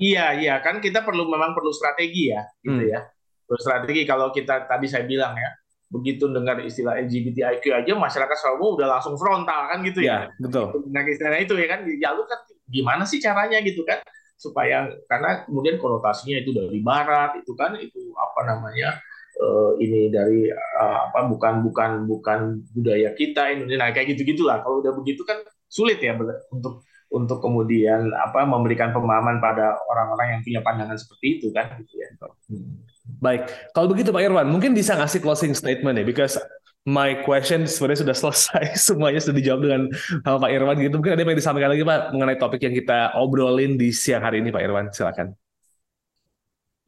Iya 0.00 0.26
iya 0.40 0.54
kan 0.64 0.80
kita 0.80 1.04
perlu 1.04 1.28
memang 1.28 1.52
perlu 1.52 1.68
strategi 1.76 2.32
ya 2.32 2.48
gitu 2.64 2.80
hmm. 2.80 2.92
ya. 2.96 3.12
Perlu 3.44 3.60
strategi 3.60 4.08
kalau 4.08 4.32
kita 4.32 4.64
tadi 4.64 4.88
saya 4.88 5.04
bilang 5.04 5.36
ya 5.36 5.52
begitu 5.88 6.28
dengar 6.28 6.60
istilah 6.60 7.00
LGBTIQ 7.00 7.64
aja 7.72 7.92
masyarakat 7.96 8.36
selalu 8.36 8.76
udah 8.76 8.88
langsung 8.98 9.16
frontal 9.16 9.72
kan 9.72 9.80
gitu 9.80 10.04
ya. 10.04 10.28
ya 10.28 10.36
betul. 10.36 10.84
Nah 10.92 11.00
istilah 11.08 11.40
itu 11.40 11.54
ya 11.56 11.66
kan 11.68 11.80
ya 11.88 12.12
lu 12.12 12.28
kan 12.28 12.40
gimana 12.68 13.08
sih 13.08 13.16
caranya 13.18 13.58
gitu 13.64 13.80
kan 13.88 13.98
supaya 14.38 14.86
karena 15.10 15.48
kemudian 15.48 15.80
konotasinya 15.80 16.38
itu 16.38 16.54
dari 16.54 16.78
barat 16.84 17.40
itu 17.42 17.52
kan 17.58 17.74
itu 17.80 18.14
apa 18.14 18.40
namanya 18.46 19.00
uh, 19.40 19.74
ini 19.82 20.12
dari 20.12 20.52
uh, 20.52 21.10
apa 21.10 21.26
bukan 21.26 21.64
bukan 21.66 22.06
bukan 22.06 22.62
budaya 22.70 23.10
kita 23.18 23.50
Indonesia 23.50 23.82
nah, 23.82 23.90
kayak 23.90 24.14
gitu 24.14 24.36
gitulah 24.36 24.62
kalau 24.62 24.84
udah 24.84 24.94
begitu 24.94 25.26
kan 25.26 25.42
sulit 25.66 25.98
ya 25.98 26.14
untuk 26.54 26.86
untuk 27.08 27.40
kemudian 27.40 28.12
apa 28.12 28.44
memberikan 28.44 28.92
pemahaman 28.92 29.40
pada 29.40 29.80
orang-orang 29.88 30.38
yang 30.38 30.40
punya 30.44 30.60
pandangan 30.60 30.98
seperti 31.00 31.40
itu 31.40 31.48
kan 31.56 31.72
gitu 31.80 31.96
ya. 31.96 32.08
Hmm. 32.52 32.84
Baik, 33.18 33.50
kalau 33.74 33.90
begitu 33.90 34.14
Pak 34.14 34.22
Irwan, 34.22 34.46
mungkin 34.46 34.78
bisa 34.78 34.94
ngasih 34.94 35.18
closing 35.18 35.50
statement 35.50 35.98
ya, 35.98 36.06
because 36.06 36.38
my 36.86 37.18
question 37.26 37.66
sebenarnya 37.66 38.06
sudah 38.06 38.16
selesai, 38.22 38.64
semuanya 38.78 39.18
sudah 39.18 39.36
dijawab 39.36 39.60
dengan 39.66 39.82
sama 40.22 40.38
Pak 40.46 40.50
Irwan 40.54 40.76
gitu. 40.78 40.94
Mungkin 41.02 41.12
ada 41.18 41.22
yang 41.26 41.38
disampaikan 41.38 41.70
lagi 41.74 41.82
Pak 41.82 42.00
mengenai 42.14 42.38
topik 42.38 42.62
yang 42.62 42.74
kita 42.74 43.18
obrolin 43.18 43.74
di 43.74 43.90
siang 43.90 44.22
hari 44.22 44.38
ini 44.38 44.54
Pak 44.54 44.62
Irwan, 44.62 44.86
silakan. 44.94 45.34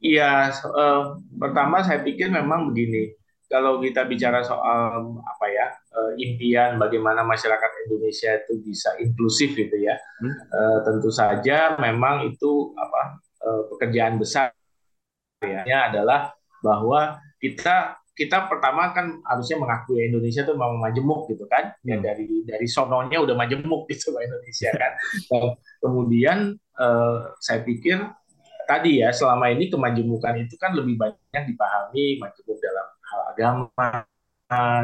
Iya, 0.01 0.49
uh, 0.65 1.21
pertama 1.37 1.85
saya 1.85 2.01
pikir 2.01 2.31
memang 2.33 2.73
begini. 2.73 3.13
Kalau 3.51 3.83
kita 3.83 4.07
bicara 4.07 4.39
soal 4.47 5.11
apa 5.27 5.45
ya 5.51 5.67
uh, 5.91 6.15
impian 6.15 6.79
bagaimana 6.79 7.21
masyarakat 7.27 7.71
Indonesia 7.85 8.39
itu 8.39 8.63
bisa 8.63 8.95
inklusif 8.97 9.51
gitu 9.53 9.75
ya, 9.75 9.99
hmm. 10.23 10.35
uh, 10.55 10.77
tentu 10.87 11.11
saja 11.11 11.75
memang 11.75 12.31
itu 12.31 12.71
apa 12.79 13.19
uh, 13.43 13.61
pekerjaan 13.75 14.15
besar 14.17 14.55
ya 15.41 15.89
adalah 15.89 16.33
bahwa 16.61 17.17
kita 17.41 17.97
kita 18.11 18.45
pertama 18.45 18.93
kan 18.93 19.17
harusnya 19.25 19.57
mengakui 19.57 20.05
Indonesia 20.05 20.45
itu 20.45 20.53
memang 20.53 20.77
majemuk 20.77 21.25
gitu 21.31 21.47
kan 21.49 21.73
ya 21.81 21.97
hmm. 21.97 22.05
dari 22.05 22.25
dari 22.45 22.67
sononya 22.69 23.17
udah 23.23 23.33
majemuk 23.33 23.89
gitu 23.89 24.13
Indonesia 24.13 24.69
kan 24.77 24.91
kemudian 25.81 26.53
uh, 26.77 27.33
saya 27.41 27.65
pikir 27.65 27.97
tadi 28.69 29.01
ya 29.01 29.09
selama 29.09 29.49
ini 29.49 29.67
kemajemukan 29.67 30.37
itu 30.47 30.55
kan 30.55 30.71
lebih 30.77 30.95
banyak 30.95 31.43
dipahami 31.49 32.21
majemuk 32.21 32.57
dalam 32.61 32.87
hal 33.11 33.21
agama, 33.35 33.89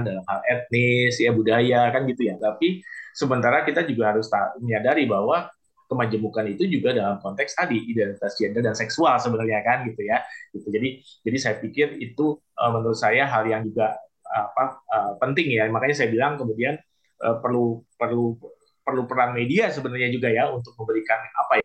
dalam 0.04 0.24
hal 0.28 0.40
etnis, 0.44 1.16
ya 1.24 1.32
budaya 1.32 1.88
kan 1.96 2.04
gitu 2.04 2.28
ya. 2.28 2.36
Tapi 2.36 2.84
sementara 3.16 3.64
kita 3.64 3.88
juga 3.88 4.12
harus 4.12 4.28
menyadari 4.60 5.08
bahwa 5.08 5.48
kemajemukan 5.88 6.46
itu 6.52 6.68
juga 6.68 6.92
dalam 6.92 7.18
konteks 7.24 7.56
tadi 7.56 7.80
identitas 7.88 8.36
gender 8.36 8.62
dan 8.62 8.76
seksual 8.76 9.16
sebenarnya 9.18 9.64
kan 9.64 9.88
gitu 9.88 10.04
ya. 10.04 10.22
Gitu. 10.52 10.68
Jadi 10.68 10.90
jadi 11.24 11.38
saya 11.40 11.56
pikir 11.64 11.98
itu 12.04 12.38
uh, 12.60 12.72
menurut 12.76 13.00
saya 13.00 13.26
hal 13.26 13.48
yang 13.48 13.64
juga 13.64 13.96
apa 14.28 14.84
uh, 14.92 15.12
penting 15.18 15.56
ya. 15.56 15.66
Makanya 15.72 15.96
saya 15.96 16.12
bilang 16.12 16.36
kemudian 16.36 16.76
uh, 17.24 17.40
perlu 17.40 17.82
perlu 17.96 18.36
perlu 18.84 19.04
peran 19.04 19.36
media 19.36 19.68
sebenarnya 19.68 20.08
juga 20.12 20.32
ya 20.32 20.48
untuk 20.52 20.72
memberikan 20.80 21.20
apa 21.20 21.60
ya 21.60 21.64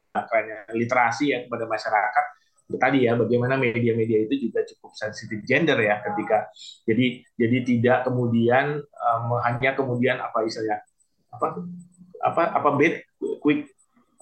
literasi 0.74 1.24
ya 1.30 1.38
kepada 1.46 1.64
masyarakat 1.70 2.24
tadi 2.76 3.04
ya 3.08 3.16
bagaimana 3.18 3.61
media-media 3.61 4.28
itu 4.28 4.48
juga 4.48 4.64
cukup 4.64 4.96
sensitif 4.96 5.44
gender 5.44 5.76
ya 5.80 6.00
ketika 6.00 6.48
jadi 6.88 7.20
jadi 7.37 7.58
tidak 7.64 7.98
kemudian 8.08 8.80
um, 8.80 9.37
hanya 9.44 9.76
kemudian 9.76 10.20
apa 10.20 10.44
istilahnya 10.46 10.80
apa 11.32 11.46
apa 12.22 12.42
apa 12.61 12.68
bait 12.76 13.02
quick 13.42 13.71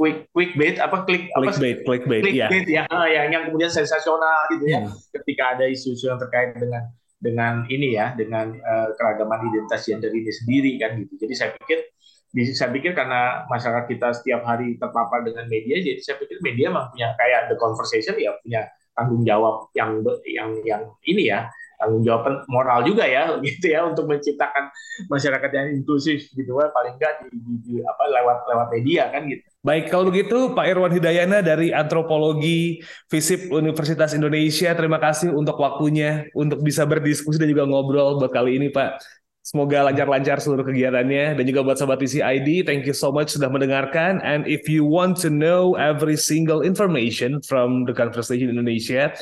quick 0.01 0.33
quick 0.33 0.57
bait 0.57 0.81
apa 0.81 1.05
klik 1.05 1.29
apa 1.37 1.53
bait 1.61 1.85
quick 1.85 2.09
bait 2.09 2.25
ya 2.33 2.49
ya 2.49 2.89
yang 2.89 3.29
yang 3.29 3.43
kemudian 3.53 3.69
sensasional 3.69 4.49
gitu 4.49 4.65
ya. 4.65 4.81
Hmm. 4.81 4.97
ketika 5.21 5.61
ada 5.61 5.69
isu-isu 5.69 6.09
yang 6.09 6.17
terkait 6.17 6.57
dengan 6.57 6.89
dengan 7.21 7.69
ini 7.69 8.01
ya 8.01 8.17
dengan 8.17 8.57
uh, 8.57 8.97
keragaman 8.97 9.45
identitas 9.53 9.85
gender 9.85 10.09
ini 10.09 10.33
sendiri 10.33 10.73
kan 10.81 10.97
gitu. 11.05 11.21
Jadi 11.21 11.35
saya 11.37 11.51
pikir 11.53 11.79
saya 12.57 12.71
pikir 12.73 12.97
karena 12.97 13.45
masyarakat 13.51 13.91
kita 13.91 14.09
setiap 14.17 14.47
hari 14.47 14.79
terpapar 14.81 15.27
dengan 15.27 15.45
media, 15.51 15.77
jadi 15.83 16.01
saya 16.01 16.17
pikir 16.17 16.41
media 16.41 16.73
memang 16.73 16.89
punya 16.95 17.13
kayak 17.21 17.53
the 17.53 17.57
conversation 17.61 18.17
ya 18.17 18.33
punya 18.41 18.71
tanggung 18.97 19.23
jawab 19.27 19.69
yang 19.77 20.01
yang 20.25 20.51
yang 20.65 20.83
ini 21.05 21.29
ya 21.29 21.51
tanggung 21.77 22.07
jawab 22.07 22.47
moral 22.49 22.87
juga 22.87 23.05
ya 23.05 23.35
gitu 23.45 23.67
ya 23.69 23.85
untuk 23.85 24.09
menciptakan 24.09 24.73
masyarakat 25.13 25.51
yang 25.53 25.67
inklusif 25.77 26.31
gitu 26.33 26.57
ya 26.57 26.73
paling 26.73 26.97
enggak 26.97 27.21
di, 27.27 27.37
di, 27.37 27.55
di 27.67 27.75
apa 27.85 28.05
lewat 28.09 28.39
lewat 28.49 28.69
media 28.81 29.13
kan 29.13 29.29
gitu. 29.29 29.50
Baik, 29.61 29.93
kalau 29.93 30.09
begitu 30.09 30.57
Pak 30.57 30.73
Irwan 30.73 30.89
Hidayana 30.89 31.45
dari 31.45 31.69
Antropologi 31.69 32.81
FISIP 33.13 33.53
Universitas 33.53 34.17
Indonesia, 34.17 34.73
terima 34.73 34.97
kasih 34.97 35.37
untuk 35.37 35.61
waktunya 35.61 36.33
untuk 36.33 36.65
bisa 36.65 36.89
berdiskusi 36.89 37.37
dan 37.37 37.45
juga 37.53 37.69
ngobrol 37.69 38.17
buat 38.17 38.33
kali 38.33 38.57
ini 38.57 38.73
Pak. 38.73 39.05
Semoga 39.45 39.85
lancar-lancar 39.85 40.41
seluruh 40.41 40.65
kegiatannya 40.65 41.37
dan 41.37 41.45
juga 41.45 41.61
buat 41.61 41.77
sobat 41.77 42.01
TCID, 42.01 42.65
thank 42.65 42.89
you 42.89 42.97
so 42.97 43.13
much 43.13 43.37
sudah 43.37 43.53
mendengarkan. 43.53 44.25
And 44.25 44.49
if 44.49 44.65
you 44.65 44.81
want 44.81 45.21
to 45.25 45.29
know 45.29 45.77
every 45.77 46.17
single 46.17 46.65
information 46.65 47.45
from 47.45 47.85
the 47.85 47.93
Conversation 47.93 48.49
Indonesia, 48.49 49.13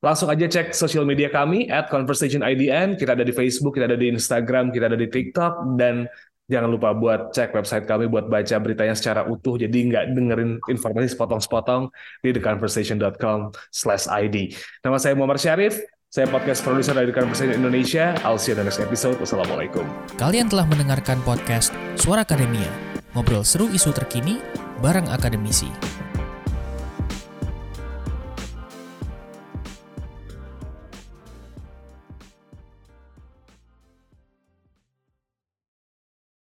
langsung 0.00 0.32
aja 0.32 0.48
cek 0.48 0.72
sosial 0.72 1.04
media 1.04 1.28
kami 1.28 1.68
at 1.68 1.92
Conversation 1.92 2.40
IDN. 2.40 2.96
Kita 2.96 3.12
ada 3.12 3.28
di 3.28 3.32
Facebook, 3.36 3.76
kita 3.76 3.92
ada 3.92 4.00
di 4.00 4.08
Instagram, 4.08 4.72
kita 4.72 4.88
ada 4.88 4.96
di 4.96 5.12
TikTok, 5.12 5.76
dan 5.76 6.08
jangan 6.52 6.68
lupa 6.68 6.92
buat 6.92 7.32
cek 7.32 7.56
website 7.56 7.88
kami 7.88 8.12
buat 8.12 8.28
baca 8.28 8.60
beritanya 8.60 8.92
secara 8.92 9.24
utuh. 9.24 9.56
Jadi 9.56 9.88
nggak 9.88 10.12
dengerin 10.12 10.60
informasi 10.68 11.16
sepotong-sepotong 11.16 11.88
di 12.20 12.36
theconversation.com/id. 12.36 14.36
Nama 14.84 14.96
saya 15.00 15.16
Muhammad 15.16 15.40
Syarif. 15.40 15.80
Saya 16.12 16.28
podcast 16.28 16.60
produser 16.60 16.92
dari 16.92 17.08
Conversation 17.08 17.56
Indonesia. 17.56 18.12
I'll 18.20 18.36
see 18.36 18.52
you 18.52 18.60
in 18.60 18.68
the 18.68 18.68
next 18.68 18.84
episode. 18.84 19.16
Wassalamualaikum. 19.16 19.88
Kalian 20.20 20.52
telah 20.52 20.68
mendengarkan 20.68 21.24
podcast 21.24 21.72
Suara 21.96 22.28
Akademia. 22.28 22.68
Ngobrol 23.16 23.48
seru 23.48 23.72
isu 23.72 23.96
terkini 23.96 24.36
bareng 24.84 25.08
akademisi. 25.08 25.72